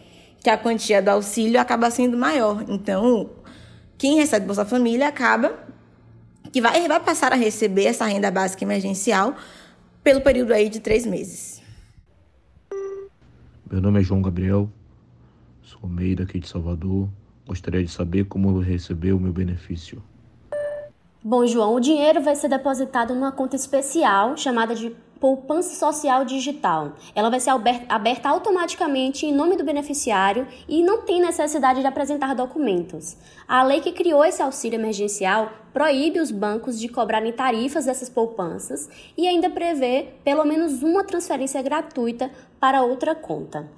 que 0.48 0.52
a 0.52 0.58
quantia 0.58 1.02
do 1.02 1.10
auxílio 1.10 1.60
acaba 1.60 1.92
sendo 1.92 2.18
maior. 2.18 2.64
Então, 2.70 3.32
quem 3.98 4.16
recebe 4.16 4.46
Bolsa 4.46 4.64
Família 4.64 5.10
acaba 5.10 5.60
que 6.54 6.62
vai, 6.62 6.88
vai 6.88 7.02
passar 7.02 7.34
a 7.34 7.36
receber 7.36 7.84
essa 7.84 8.06
renda 8.06 8.32
básica 8.32 8.64
emergencial 8.64 9.36
pelo 10.02 10.22
período 10.22 10.54
aí 10.54 10.70
de 10.70 10.80
três 10.80 11.06
meses. 11.06 11.62
Meu 13.70 13.82
nome 13.82 14.00
é 14.00 14.04
João 14.04 14.22
Gabriel, 14.22 14.70
sou 15.64 15.90
MEI 15.90 16.16
daqui 16.16 16.40
de 16.40 16.48
Salvador. 16.48 17.10
Gostaria 17.46 17.84
de 17.84 17.92
saber 17.92 18.24
como 18.24 18.48
eu 18.48 18.54
vou 18.54 18.62
receber 18.62 19.12
o 19.12 19.20
meu 19.20 19.34
benefício. 19.34 20.02
Bom, 21.22 21.46
João, 21.46 21.76
o 21.76 21.82
dinheiro 21.82 22.22
vai 22.22 22.38
ser 22.38 22.48
depositado 22.48 23.14
numa 23.14 23.34
conta 23.34 23.58
especial 23.58 24.38
chamada 24.38 24.74
de 24.74 24.96
poupança 25.18 25.76
social 25.76 26.24
digital. 26.24 26.94
Ela 27.14 27.30
vai 27.30 27.40
ser 27.40 27.52
aberta 27.90 28.30
automaticamente 28.30 29.26
em 29.26 29.34
nome 29.34 29.58
do 29.58 29.64
beneficiário 29.64 30.48
e 30.68 30.84
não 30.84 31.02
tem 31.02 31.22
necessidade 31.22 31.82
de 31.82 31.88
apresentar 31.88 32.36
documentos. 32.36 33.18
A 33.48 33.64
lei 33.64 33.82
que 33.82 33.92
criou 33.92 34.24
esse 34.24 34.42
auxílio 34.42 34.80
emergencial 34.80 35.52
proíbe 35.74 36.20
os 36.20 36.32
bancos 36.32 36.80
de 36.80 36.88
cobrarem 36.88 37.32
tarifas 37.32 37.86
dessas 37.86 38.10
poupanças 38.10 38.90
e 39.18 39.28
ainda 39.28 39.50
prevê 39.50 40.14
pelo 40.24 40.46
menos 40.46 40.82
uma 40.84 41.04
transferência 41.04 41.62
gratuita 41.62 42.32
para 42.60 42.84
outra 42.84 43.14
conta. 43.14 43.70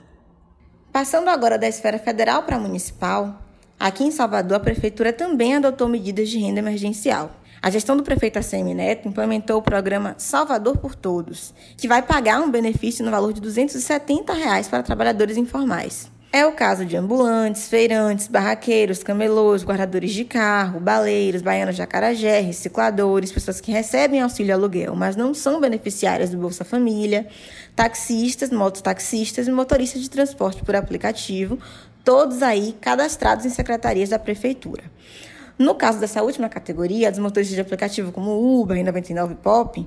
Passando 0.91 1.29
agora 1.29 1.57
da 1.57 1.67
esfera 1.67 1.99
federal 1.99 2.43
para 2.43 2.55
a 2.55 2.59
municipal, 2.59 3.41
aqui 3.79 4.03
em 4.03 4.11
Salvador 4.11 4.57
a 4.57 4.59
prefeitura 4.59 5.13
também 5.13 5.55
adotou 5.55 5.87
medidas 5.87 6.29
de 6.29 6.39
renda 6.39 6.59
emergencial. 6.59 7.31
A 7.61 7.69
gestão 7.69 7.97
do 7.97 8.03
prefeito 8.03 8.39
ACM 8.39 8.73
Neto 8.73 9.07
implementou 9.07 9.57
o 9.57 9.61
programa 9.61 10.15
Salvador 10.17 10.77
por 10.77 10.95
Todos, 10.95 11.53
que 11.75 11.89
vai 11.89 12.01
pagar 12.01 12.39
um 12.39 12.49
benefício 12.49 13.03
no 13.03 13.11
valor 13.11 13.33
de 13.33 13.41
270 13.41 14.33
reais 14.33 14.67
para 14.69 14.81
trabalhadores 14.81 15.35
informais. 15.35 16.09
É 16.31 16.45
o 16.45 16.53
caso 16.53 16.85
de 16.85 16.95
ambulantes, 16.95 17.67
feirantes, 17.67 18.27
barraqueiros, 18.27 19.03
camelôs, 19.03 19.63
guardadores 19.63 20.13
de 20.13 20.23
carro, 20.23 20.79
baleiros, 20.79 21.41
baianos 21.41 21.75
de 21.75 21.81
acarajé, 21.81 22.39
recicladores, 22.39 23.31
pessoas 23.31 23.59
que 23.59 23.71
recebem 23.71 24.21
auxílio 24.21 24.53
aluguel, 24.53 24.95
mas 24.95 25.15
não 25.15 25.33
são 25.33 25.59
beneficiárias 25.59 26.29
do 26.29 26.37
Bolsa 26.37 26.63
Família, 26.63 27.27
taxistas, 27.75 28.51
mototaxistas 28.51 29.47
e 29.47 29.51
motoristas 29.51 30.01
de 30.01 30.09
transporte 30.09 30.63
por 30.63 30.75
aplicativo, 30.75 31.57
todos 32.05 32.43
aí 32.43 32.75
cadastrados 32.79 33.43
em 33.43 33.49
secretarias 33.49 34.09
da 34.09 34.19
prefeitura. 34.19 34.83
No 35.59 35.75
caso 35.75 35.99
dessa 35.99 36.23
última 36.23 36.47
categoria, 36.47 37.11
dos 37.11 37.19
motoristas 37.19 37.53
de 37.53 37.59
aplicativo 37.59 38.13
como 38.13 38.61
Uber 38.61 38.77
e 38.77 38.83
99 38.83 39.35
Pop, 39.35 39.85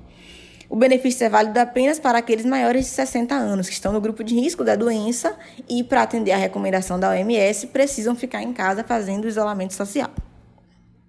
o 0.69 0.77
benefício 0.77 1.25
é 1.25 1.31
válido 1.31 1.59
apenas 1.59 1.99
para 1.99 2.19
aqueles 2.19 2.45
maiores 2.45 2.85
de 2.85 2.91
60 2.91 3.35
anos, 3.35 3.69
que 3.69 3.75
estão 3.75 3.91
no 3.91 4.01
grupo 4.01 4.23
de 4.23 4.35
risco 4.35 4.63
da 4.65 4.77
doença 4.77 5.35
e, 5.67 5.83
para 5.83 6.03
atender 6.03 6.33
a 6.33 6.37
recomendação 6.37 7.01
da 7.01 7.09
OMS, 7.09 7.69
precisam 7.69 8.15
ficar 8.15 8.43
em 8.43 8.53
casa 8.53 8.85
fazendo 8.85 9.27
isolamento 9.27 9.73
social. 9.73 10.11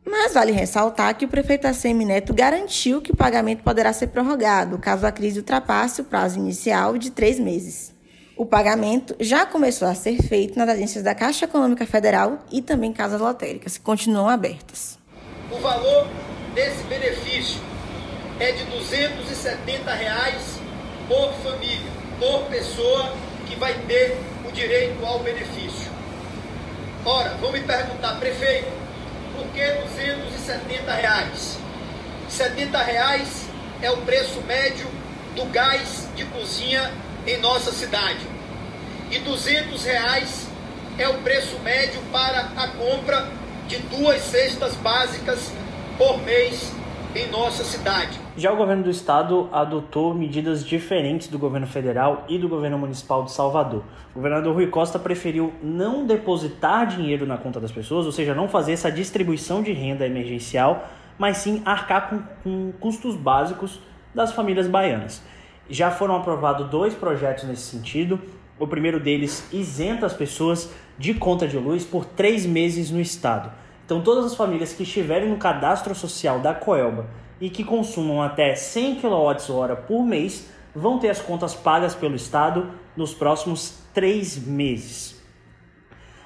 Mas 0.06 0.34
vale 0.34 0.54
ressaltar 0.54 1.18
que 1.18 1.26
o 1.26 1.30
prefeito 1.30 1.66
ACM 1.66 2.06
Neto 2.06 2.34
garantiu 2.34 3.02
que 3.02 3.12
o 3.12 3.18
pagamento 3.18 3.64
poderá 3.64 3.92
ser 3.92 4.08
prorrogado 4.08 4.78
caso 4.78 5.06
a 5.06 5.12
crise 5.12 5.40
ultrapasse 5.40 6.00
o 6.00 6.06
prazo 6.06 6.40
inicial 6.40 6.98
de 6.98 7.12
três 7.12 7.38
meses. 7.38 7.93
O 8.36 8.48
pagamento 8.48 9.16
já 9.20 9.46
começou 9.46 9.88
a 9.88 9.94
ser 9.94 10.18
feito 10.24 10.58
nas 10.58 10.68
agências 10.68 11.04
da 11.04 11.14
Caixa 11.14 11.46
Econômica 11.46 11.86
Federal 11.86 12.40
e 12.52 12.64
também 12.64 12.92
casas 12.92 13.22
lotéricas, 13.22 13.78
que 13.78 13.84
continuam 13.84 14.28
abertas. 14.28 14.98
O 15.52 15.60
valor 15.60 16.08
desse 16.56 16.84
benefício 16.86 17.62
é 18.40 18.52
de 18.52 18.64
270 18.64 19.94
reais 19.94 20.60
por 21.08 21.32
família, 21.44 21.92
por 22.18 22.46
pessoa 22.50 23.14
que 23.46 23.56
vai 23.56 23.76
ter 23.88 24.18
o 24.50 24.52
direito 24.52 25.06
ao 25.06 25.20
benefício. 25.20 25.92
Ora, 27.06 27.36
vão 27.36 27.52
me 27.52 27.62
perguntar, 27.62 28.20
prefeito, 28.20 28.72
por 29.38 29.46
que 29.50 29.64
270 29.64 30.92
reais? 30.92 31.58
70 32.30 32.82
reais 32.82 33.46
é 33.80 33.92
o 33.92 33.98
preço 33.98 34.42
médio 34.42 34.88
do 35.36 35.46
gás 35.52 36.08
de 36.16 36.26
cozinha 36.26 36.92
em 37.26 37.40
nossa 37.40 37.72
cidade. 37.72 38.20
E 39.12 39.20
200 39.20 39.84
reais 39.86 40.48
é 40.98 41.08
o 41.08 41.16
preço 41.20 41.60
médio 41.60 42.02
para 42.12 42.52
a 42.58 42.68
compra 42.70 43.28
de 43.68 43.78
duas 43.78 44.22
cestas 44.22 44.76
básicas 44.76 45.52
por 45.98 46.22
mês 46.24 46.74
em 47.16 47.30
nossa 47.30 47.64
cidade. 47.64 48.20
Já 48.36 48.52
o 48.52 48.56
governo 48.56 48.84
do 48.84 48.90
estado 48.90 49.48
adotou 49.52 50.14
medidas 50.14 50.66
diferentes 50.66 51.28
do 51.28 51.38
governo 51.38 51.68
federal 51.68 52.26
e 52.28 52.40
do 52.40 52.50
governo 52.50 52.78
municipal 52.78 53.24
de 53.24 53.32
Salvador. 53.32 53.84
O 54.12 54.16
governador 54.16 54.56
Rui 54.56 54.68
Costa 54.68 54.98
preferiu 54.98 55.54
não 55.62 56.06
depositar 56.06 56.88
dinheiro 56.88 57.28
na 57.28 57.38
conta 57.38 57.60
das 57.60 57.72
pessoas, 57.72 58.06
ou 58.08 58.12
seja, 58.12 58.34
não 58.34 58.48
fazer 58.48 58.74
essa 58.74 58.92
distribuição 58.92 59.62
de 59.62 59.72
renda 59.72 60.06
emergencial, 60.06 60.88
mas 61.18 61.38
sim 61.38 61.62
arcar 61.64 62.10
com, 62.10 62.20
com 62.44 62.72
custos 62.80 63.16
básicos 63.16 63.80
das 64.14 64.34
famílias 64.34 64.68
baianas. 64.68 65.22
Já 65.70 65.92
foram 65.92 66.16
aprovados 66.16 66.70
dois 66.70 66.94
projetos 66.94 67.46
nesse 67.46 67.64
sentido. 67.64 68.20
O 68.60 68.68
primeiro 68.68 69.00
deles 69.00 69.48
isenta 69.52 70.06
as 70.06 70.14
pessoas 70.14 70.70
de 70.98 71.14
conta 71.14 71.48
de 71.48 71.58
luz 71.58 71.86
por 71.86 72.06
três 72.06 72.46
meses 72.46 72.92
no 72.92 73.00
estado. 73.00 73.52
Então, 73.86 74.02
todas 74.02 74.26
as 74.26 74.36
famílias 74.36 74.74
que 74.74 74.84
estiverem 74.84 75.30
no 75.30 75.38
cadastro 75.38 75.94
social 75.94 76.40
da 76.40 76.54
Coelba 76.54 77.08
e 77.42 77.50
que 77.50 77.64
consumam 77.64 78.22
até 78.22 78.56
100 78.56 79.02
kWh 79.02 79.76
por 79.88 80.06
mês 80.06 80.50
vão 80.74 80.98
ter 80.98 81.10
as 81.10 81.22
contas 81.22 81.54
pagas 81.54 81.94
pelo 81.94 82.16
Estado 82.16 82.72
nos 82.96 83.14
próximos 83.14 83.80
três 83.94 84.38
meses. 84.38 85.22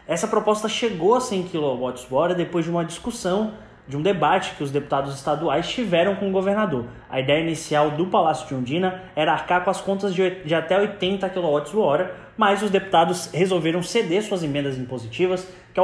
Essa 0.08 0.28
proposta 0.28 0.70
chegou 0.70 1.16
a 1.16 1.22
100 1.22 1.50
kWh 1.50 2.36
depois 2.36 2.64
de 2.64 2.72
uma 2.72 2.86
discussão, 2.86 3.54
de 3.88 3.96
um 3.96 4.02
debate 4.02 4.56
que 4.56 4.64
os 4.64 4.72
deputados 4.72 5.16
estaduais 5.16 5.70
tiveram 5.70 6.16
com 6.16 6.28
o 6.28 6.32
governador. 6.32 6.86
A 7.10 7.20
ideia 7.20 7.42
inicial 7.42 7.92
do 7.92 8.08
Palácio 8.08 8.48
de 8.48 8.56
Undina 8.56 9.04
era 9.16 9.32
arcar 9.32 9.64
com 9.64 9.70
as 9.70 9.80
contas 9.80 10.14
de, 10.14 10.44
de 10.44 10.54
até 10.54 10.78
80 10.78 11.30
kWh, 11.30 12.10
mas 12.36 12.62
os 12.62 12.70
deputados 12.70 13.32
resolveram 13.34 13.82
ceder 13.82 14.24
suas 14.24 14.44
emendas 14.44 14.78
impositivas, 14.78 15.48
que 15.74 15.80
é 15.80 15.84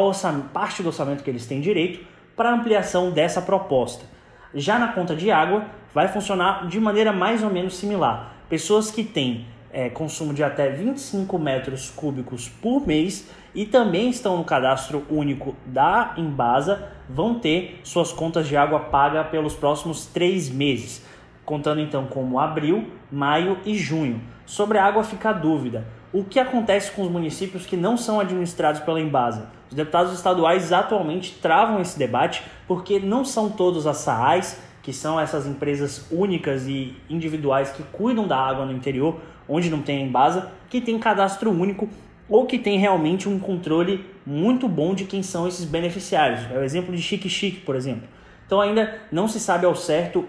parte 0.53 0.83
do 0.83 0.87
orçamento 0.87 1.23
que 1.23 1.29
eles 1.29 1.45
têm 1.45 1.61
direito, 1.61 2.05
para 2.35 2.51
ampliação 2.51 3.11
dessa 3.11 3.41
proposta. 3.41 4.05
Já 4.53 4.77
na 4.77 4.89
conta 4.89 5.15
de 5.15 5.31
água, 5.31 5.65
vai 5.93 6.07
funcionar 6.07 6.67
de 6.67 6.79
maneira 6.79 7.13
mais 7.13 7.43
ou 7.43 7.49
menos 7.49 7.75
similar. 7.77 8.35
Pessoas 8.49 8.91
que 8.91 9.03
têm 9.03 9.47
é, 9.73 9.89
consumo 9.89 10.33
de 10.33 10.43
até 10.43 10.69
25 10.69 11.37
metros 11.39 11.89
cúbicos 11.89 12.47
por 12.47 12.85
mês 12.85 13.27
e 13.55 13.65
também 13.65 14.09
estão 14.09 14.37
no 14.37 14.43
cadastro 14.43 15.03
único 15.09 15.55
da 15.65 16.13
Embasa 16.15 16.91
vão 17.09 17.39
ter 17.39 17.81
suas 17.83 18.13
contas 18.13 18.47
de 18.47 18.55
água 18.55 18.79
paga 18.79 19.23
pelos 19.23 19.55
próximos 19.55 20.05
três 20.05 20.49
meses, 20.49 21.03
contando 21.43 21.81
então 21.81 22.05
como 22.05 22.39
abril, 22.39 22.87
maio 23.11 23.57
e 23.65 23.75
junho. 23.75 24.21
Sobre 24.45 24.77
a 24.77 24.85
água 24.85 25.03
fica 25.03 25.29
a 25.29 25.33
dúvida. 25.33 25.85
O 26.11 26.23
que 26.23 26.39
acontece 26.39 26.91
com 26.91 27.01
os 27.01 27.09
municípios 27.09 27.65
que 27.65 27.75
não 27.75 27.97
são 27.97 28.19
administrados 28.19 28.81
pela 28.81 29.01
Embasa? 29.01 29.49
Os 29.69 29.75
deputados 29.75 30.13
estaduais 30.13 30.71
atualmente 30.71 31.35
travam 31.41 31.81
esse 31.81 31.97
debate 31.97 32.43
porque 32.67 32.99
não 32.99 33.25
são 33.25 33.49
todos 33.49 33.87
as 33.87 33.97
SAAIs, 33.97 34.59
que 34.83 34.91
são 34.91 35.17
essas 35.17 35.47
empresas 35.47 36.05
únicas 36.11 36.67
e 36.67 36.93
individuais 37.09 37.71
que 37.71 37.81
cuidam 37.83 38.27
da 38.27 38.37
água 38.37 38.65
no 38.65 38.73
interior, 38.73 39.19
onde 39.47 39.69
não 39.69 39.81
tem 39.81 40.05
Embasa, 40.05 40.51
que 40.69 40.81
tem 40.81 40.99
cadastro 40.99 41.49
único 41.49 41.89
ou 42.27 42.45
que 42.45 42.59
tem 42.59 42.77
realmente 42.77 43.27
um 43.27 43.39
controle 43.39 44.05
muito 44.25 44.67
bom 44.67 44.93
de 44.93 45.05
quem 45.05 45.23
são 45.23 45.47
esses 45.47 45.63
beneficiários. 45.63 46.51
É 46.51 46.57
o 46.57 46.63
exemplo 46.63 46.93
de 46.93 47.01
Chique 47.01 47.29
Chique, 47.29 47.61
por 47.61 47.75
exemplo. 47.75 48.07
Então 48.45 48.59
ainda 48.59 48.99
não 49.09 49.27
se 49.27 49.39
sabe 49.39 49.65
ao 49.65 49.75
certo 49.75 50.25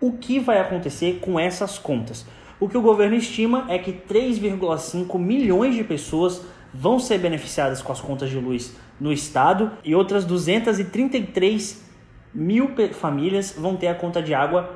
o 0.00 0.12
que 0.12 0.40
vai 0.40 0.58
acontecer 0.58 1.18
com 1.20 1.38
essas 1.38 1.78
contas. 1.78 2.26
O 2.58 2.68
que 2.68 2.78
o 2.78 2.82
governo 2.82 3.14
estima 3.14 3.66
é 3.68 3.78
que 3.78 3.92
3,5 3.92 5.18
milhões 5.18 5.74
de 5.74 5.84
pessoas 5.84 6.42
vão 6.72 6.98
ser 6.98 7.18
beneficiadas 7.18 7.82
com 7.82 7.92
as 7.92 8.00
contas 8.00 8.30
de 8.30 8.38
luz 8.38 8.74
no 8.98 9.12
estado 9.12 9.70
e 9.84 9.94
outras 9.94 10.24
233 10.24 11.87
mil 12.34 12.70
famílias 12.92 13.54
vão 13.56 13.76
ter 13.76 13.88
a 13.88 13.94
conta 13.94 14.22
de 14.22 14.34
água 14.34 14.70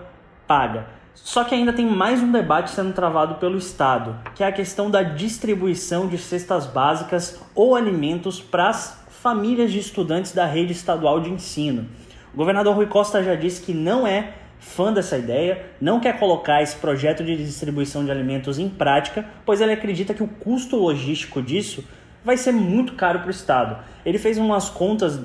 paga. 0.47 0.87
Só 1.15 1.45
que 1.45 1.55
ainda 1.55 1.73
tem 1.73 1.87
mais 1.87 2.23
um 2.23 2.33
debate 2.33 2.71
sendo 2.71 2.93
travado 2.93 3.35
pelo 3.35 3.59
Estado, 3.59 4.17
que 4.35 4.43
é 4.43 4.47
a 4.47 4.53
questão 4.53 4.91
da 4.91 5.03
distribuição 5.03 6.09
de 6.09 6.17
cestas 6.17 6.67
básicas 6.67 7.41
ou 7.55 7.77
alimentos 7.77 8.41
para 8.41 8.71
as 8.71 9.03
famílias 9.09 9.71
de 9.71 9.79
estudantes 9.79 10.33
da 10.33 10.47
rede 10.47 10.73
estadual 10.73 11.21
de 11.21 11.31
ensino. 11.31 11.87
O 12.33 12.37
governador 12.37 12.75
Rui 12.75 12.87
Costa 12.87 13.23
já 13.23 13.35
disse 13.35 13.61
que 13.61 13.75
não 13.75 14.07
é 14.07 14.35
fã 14.59 14.93
dessa 14.93 15.19
ideia, 15.19 15.67
não 15.81 16.01
quer 16.01 16.19
colocar 16.19 16.63
esse 16.63 16.77
projeto 16.77 17.23
de 17.23 17.37
distribuição 17.37 18.05
de 18.05 18.11
alimentos 18.11 18.59
em 18.59 18.69
prática, 18.69 19.25
pois 19.45 19.61
ele 19.61 19.73
acredita 19.73 20.15
que 20.15 20.23
o 20.23 20.29
custo 20.29 20.77
logístico 20.77 21.43
disso 21.43 21.85
vai 22.25 22.37
ser 22.37 22.53
muito 22.53 22.95
caro 22.95 23.19
para 23.19 23.29
o 23.29 23.33
Estado. 23.33 23.77
Ele 24.05 24.19
fez 24.19 24.39
umas 24.39 24.69
contas, 24.69 25.21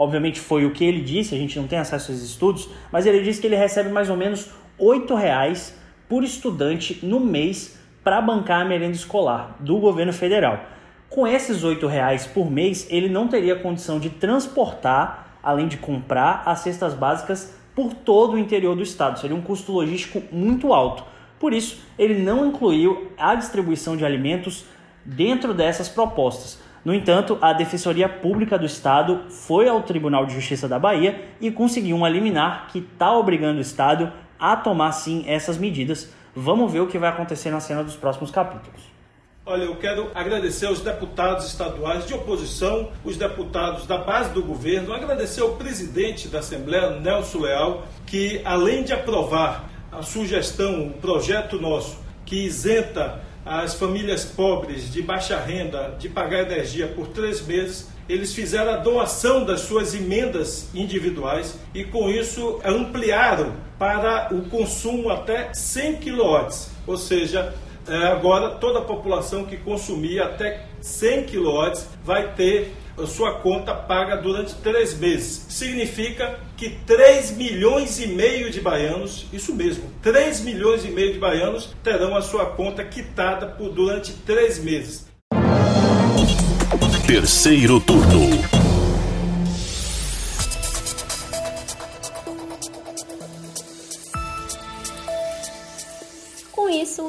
obviamente 0.00 0.40
foi 0.40 0.64
o 0.64 0.70
que 0.70 0.82
ele 0.82 1.02
disse, 1.02 1.34
a 1.34 1.38
gente 1.38 1.58
não 1.58 1.66
tem 1.66 1.78
acesso 1.78 2.10
aos 2.10 2.22
estudos, 2.22 2.70
mas 2.90 3.04
ele 3.04 3.22
disse 3.22 3.38
que 3.38 3.46
ele 3.46 3.54
recebe 3.54 3.90
mais 3.90 4.08
ou 4.08 4.16
menos 4.16 4.48
R$ 4.78 5.14
reais 5.14 5.78
por 6.08 6.24
estudante 6.24 6.98
no 7.02 7.20
mês 7.20 7.78
para 8.02 8.18
bancar 8.22 8.62
a 8.62 8.64
merenda 8.64 8.96
escolar 8.96 9.56
do 9.60 9.76
governo 9.76 10.10
federal. 10.10 10.58
Com 11.10 11.26
esses 11.26 11.62
R$ 11.62 11.86
reais 11.86 12.26
por 12.26 12.50
mês, 12.50 12.86
ele 12.88 13.10
não 13.10 13.28
teria 13.28 13.56
condição 13.56 14.00
de 14.00 14.08
transportar, 14.08 15.36
além 15.42 15.68
de 15.68 15.76
comprar, 15.76 16.44
as 16.46 16.60
cestas 16.60 16.94
básicas 16.94 17.54
por 17.74 17.92
todo 17.92 18.34
o 18.34 18.38
interior 18.38 18.74
do 18.74 18.82
estado. 18.82 19.20
Seria 19.20 19.36
um 19.36 19.42
custo 19.42 19.70
logístico 19.70 20.22
muito 20.32 20.72
alto. 20.72 21.04
Por 21.38 21.52
isso, 21.52 21.78
ele 21.98 22.22
não 22.22 22.46
incluiu 22.46 23.12
a 23.18 23.34
distribuição 23.34 23.98
de 23.98 24.04
alimentos 24.06 24.64
dentro 25.04 25.52
dessas 25.52 25.90
propostas. 25.90 26.58
No 26.84 26.94
entanto, 26.94 27.36
a 27.42 27.52
Defensoria 27.52 28.08
Pública 28.08 28.58
do 28.58 28.64
Estado 28.64 29.24
foi 29.28 29.68
ao 29.68 29.82
Tribunal 29.82 30.24
de 30.24 30.34
Justiça 30.34 30.66
da 30.66 30.78
Bahia 30.78 31.28
e 31.40 31.50
conseguiu 31.50 31.96
um 31.96 32.06
liminar 32.06 32.68
que 32.68 32.78
está 32.78 33.12
obrigando 33.12 33.58
o 33.58 33.62
Estado 33.62 34.10
a 34.38 34.56
tomar 34.56 34.92
sim 34.92 35.24
essas 35.26 35.58
medidas. 35.58 36.10
Vamos 36.34 36.72
ver 36.72 36.80
o 36.80 36.86
que 36.86 36.98
vai 36.98 37.10
acontecer 37.10 37.50
na 37.50 37.60
cena 37.60 37.84
dos 37.84 37.96
próximos 37.96 38.30
capítulos. 38.30 38.80
Olha, 39.44 39.64
eu 39.64 39.76
quero 39.76 40.10
agradecer 40.14 40.66
aos 40.66 40.80
deputados 40.80 41.46
estaduais 41.46 42.06
de 42.06 42.14
oposição, 42.14 42.90
os 43.04 43.16
deputados 43.16 43.86
da 43.86 43.98
base 43.98 44.30
do 44.30 44.42
governo, 44.42 44.92
agradecer 44.92 45.42
ao 45.42 45.56
presidente 45.56 46.28
da 46.28 46.38
Assembleia, 46.38 46.98
Nelson 47.00 47.40
Leal, 47.40 47.86
que 48.06 48.40
além 48.44 48.84
de 48.84 48.92
aprovar 48.92 49.68
a 49.90 50.02
sugestão, 50.02 50.86
o 50.86 50.92
projeto 50.92 51.60
nosso, 51.60 51.98
que 52.24 52.44
isenta 52.44 53.20
as 53.44 53.74
famílias 53.74 54.24
pobres 54.24 54.92
de 54.92 55.02
baixa 55.02 55.38
renda 55.38 55.96
de 55.98 56.08
pagar 56.08 56.40
energia 56.40 56.88
por 56.88 57.08
três 57.08 57.44
meses, 57.46 57.88
eles 58.08 58.34
fizeram 58.34 58.72
a 58.72 58.76
doação 58.76 59.44
das 59.44 59.60
suas 59.60 59.94
emendas 59.94 60.68
individuais 60.74 61.58
e 61.74 61.84
com 61.84 62.10
isso 62.10 62.60
ampliaram 62.64 63.54
para 63.78 64.34
o 64.34 64.42
consumo 64.48 65.10
até 65.10 65.54
100 65.54 65.96
kW, 65.96 66.48
ou 66.86 66.96
seja, 66.96 67.54
é, 67.88 67.96
agora 68.08 68.50
toda 68.50 68.80
a 68.80 68.82
população 68.82 69.44
que 69.44 69.56
consumia 69.56 70.24
até 70.24 70.66
100 70.80 71.24
kW 71.24 71.72
vai 72.04 72.34
ter 72.34 72.72
sua 73.06 73.34
conta 73.34 73.74
paga 73.74 74.16
durante 74.16 74.54
três 74.54 74.98
meses. 74.98 75.46
Significa 75.48 76.38
que 76.56 76.70
3 76.86 77.32
milhões 77.32 78.00
e 78.00 78.06
meio 78.08 78.50
de 78.50 78.60
baianos, 78.60 79.26
isso 79.32 79.54
mesmo, 79.54 79.84
3 80.02 80.40
milhões 80.40 80.84
e 80.84 80.88
meio 80.88 81.12
de 81.12 81.18
baianos 81.18 81.74
terão 81.82 82.16
a 82.16 82.22
sua 82.22 82.46
conta 82.46 82.84
quitada 82.84 83.46
por 83.46 83.70
durante 83.70 84.12
três 84.12 84.58
meses. 84.58 85.06
Terceiro 87.06 87.80
turno. 87.80 88.29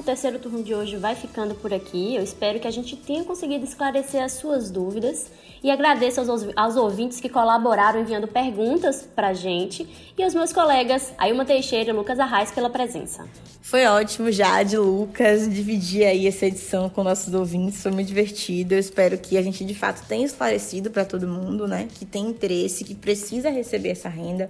O 0.02 0.04
terceiro 0.04 0.40
turno 0.40 0.64
de 0.64 0.74
hoje 0.74 0.98
vai 0.98 1.16
ficando 1.16 1.54
por 1.54 1.72
aqui. 1.72 2.16
Eu 2.16 2.24
espero 2.24 2.60
que 2.60 2.68
a 2.68 2.72
gente 2.72 2.98
tenha 2.98 3.24
conseguido 3.24 3.64
esclarecer 3.64 4.22
as 4.22 4.34
suas 4.34 4.72
dúvidas 4.72 5.28
e 5.64 5.70
agradeço 5.70 6.20
aos, 6.20 6.48
aos 6.56 6.76
ouvintes 6.76 7.22
que 7.22 7.30
colaboraram 7.30 8.02
enviando 8.02 8.28
perguntas 8.28 9.08
pra 9.16 9.32
gente 9.32 9.88
e 10.18 10.24
aos 10.24 10.34
meus 10.34 10.52
colegas 10.52 11.14
Ailma 11.20 11.46
Teixeira 11.46 11.92
e 11.92 11.94
Lucas 11.94 12.20
Arraes 12.20 12.50
pela 12.50 12.68
presença. 12.68 13.28
Foi 13.62 13.86
ótimo, 13.86 14.32
Jade, 14.32 14.76
Lucas, 14.76 15.48
dividir 15.48 16.04
aí 16.04 16.26
essa 16.26 16.48
edição 16.48 16.90
com 16.90 17.04
nossos 17.04 17.34
ouvintes, 17.36 17.82
foi 17.82 17.92
muito 17.92 18.08
divertido. 18.08 18.74
Eu 18.74 18.80
espero 18.80 19.20
que 19.20 19.38
a 19.38 19.42
gente 19.44 19.64
de 19.64 19.76
fato 19.76 20.04
tenha 20.08 20.26
esclarecido 20.26 20.90
para 20.90 21.06
todo 21.06 21.28
mundo, 21.28 21.68
né, 21.68 21.88
que 21.94 22.06
tem 22.06 22.26
interesse, 22.26 22.84
que 22.84 22.96
precisa 22.96 23.52
receber 23.52 23.90
essa 23.90 24.10
renda 24.10 24.50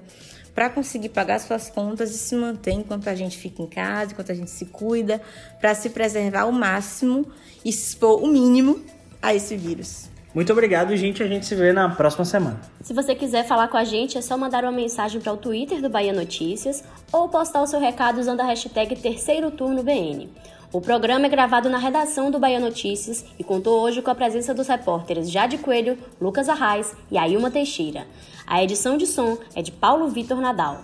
para 0.54 0.70
conseguir 0.70 1.10
pagar 1.10 1.40
suas 1.40 1.70
contas 1.70 2.12
e 2.12 2.18
se 2.18 2.36
manter 2.36 2.72
enquanto 2.72 3.08
a 3.08 3.16
gente 3.16 3.38
fica 3.38 3.62
em 3.62 3.68
casa, 3.68 4.12
enquanto 4.12 4.32
a 4.32 4.36
gente 4.36 4.50
se 4.50 4.66
cuida, 4.66 5.22
para 5.60 5.74
se 5.74 5.90
preservar 5.90 6.42
ao 6.42 6.52
máximo 6.52 7.26
e 7.64 7.72
se 7.72 7.90
expor 7.90 8.24
o 8.24 8.28
mínimo 8.28 8.82
a 9.22 9.34
esse 9.34 9.56
vírus. 9.56 10.10
Muito 10.34 10.52
obrigado, 10.54 10.96
gente. 10.96 11.22
A 11.22 11.28
gente 11.28 11.46
se 11.46 11.56
vê 11.56 11.74
na 11.74 11.90
próxima 11.90 12.24
semana. 12.24 12.62
Se 12.82 12.94
você 12.94 13.14
quiser 13.14 13.46
falar 13.46 13.68
com 13.68 13.76
a 13.76 13.84
gente, 13.84 14.18
é 14.18 14.22
só 14.22 14.38
mandar 14.38 14.64
uma 14.64 14.72
mensagem 14.72 15.20
para 15.20 15.34
o 15.34 15.38
Twitter 15.38 15.82
do 15.82 15.90
Bahia 15.90 16.14
Notícias 16.14 16.84
ou 17.12 17.28
postar 17.28 17.62
o 17.62 17.68
seu 17.68 17.80
recado 17.80 18.20
usando 18.20 18.40
a 18.40 18.46
hashtag 18.46 18.96
Terceiro 18.96 19.52
Turno 19.52 19.84
BN. 19.84 20.30
O 20.74 20.80
programa 20.80 21.26
é 21.26 21.30
gravado 21.30 21.70
na 21.70 21.78
redação 21.78 22.32
do 22.32 22.40
Bahia 22.40 22.60
Notícias 22.60 23.26
e 23.38 23.44
contou 23.44 23.82
hoje 23.82 24.02
com 24.02 24.10
a 24.10 24.16
presença 24.16 24.54
dos 24.54 24.68
repórteres 24.68 25.30
Jade 25.30 25.58
Coelho, 25.58 25.98
Lucas 26.20 26.48
Arraes 26.48 26.96
e 27.12 27.18
Ailma 27.18 27.52
Teixeira. 27.52 28.08
A 28.48 28.64
edição 28.64 28.96
de 28.96 29.06
som 29.06 29.38
é 29.54 29.62
de 29.62 29.70
Paulo 29.70 30.08
Vitor 30.08 30.40
Nadal. 30.40 30.82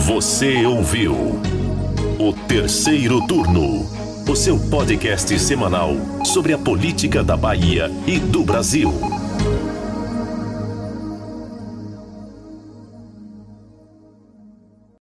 Você 0.00 0.66
ouviu 0.66 1.14
o 2.18 2.32
Terceiro 2.46 3.26
Turno, 3.26 3.86
o 4.30 4.36
seu 4.36 4.58
podcast 4.68 5.38
semanal 5.38 5.92
sobre 6.26 6.52
a 6.52 6.58
política 6.58 7.24
da 7.24 7.38
Bahia 7.38 7.90
e 8.06 8.18
do 8.18 8.42
Brasil. 8.42 9.17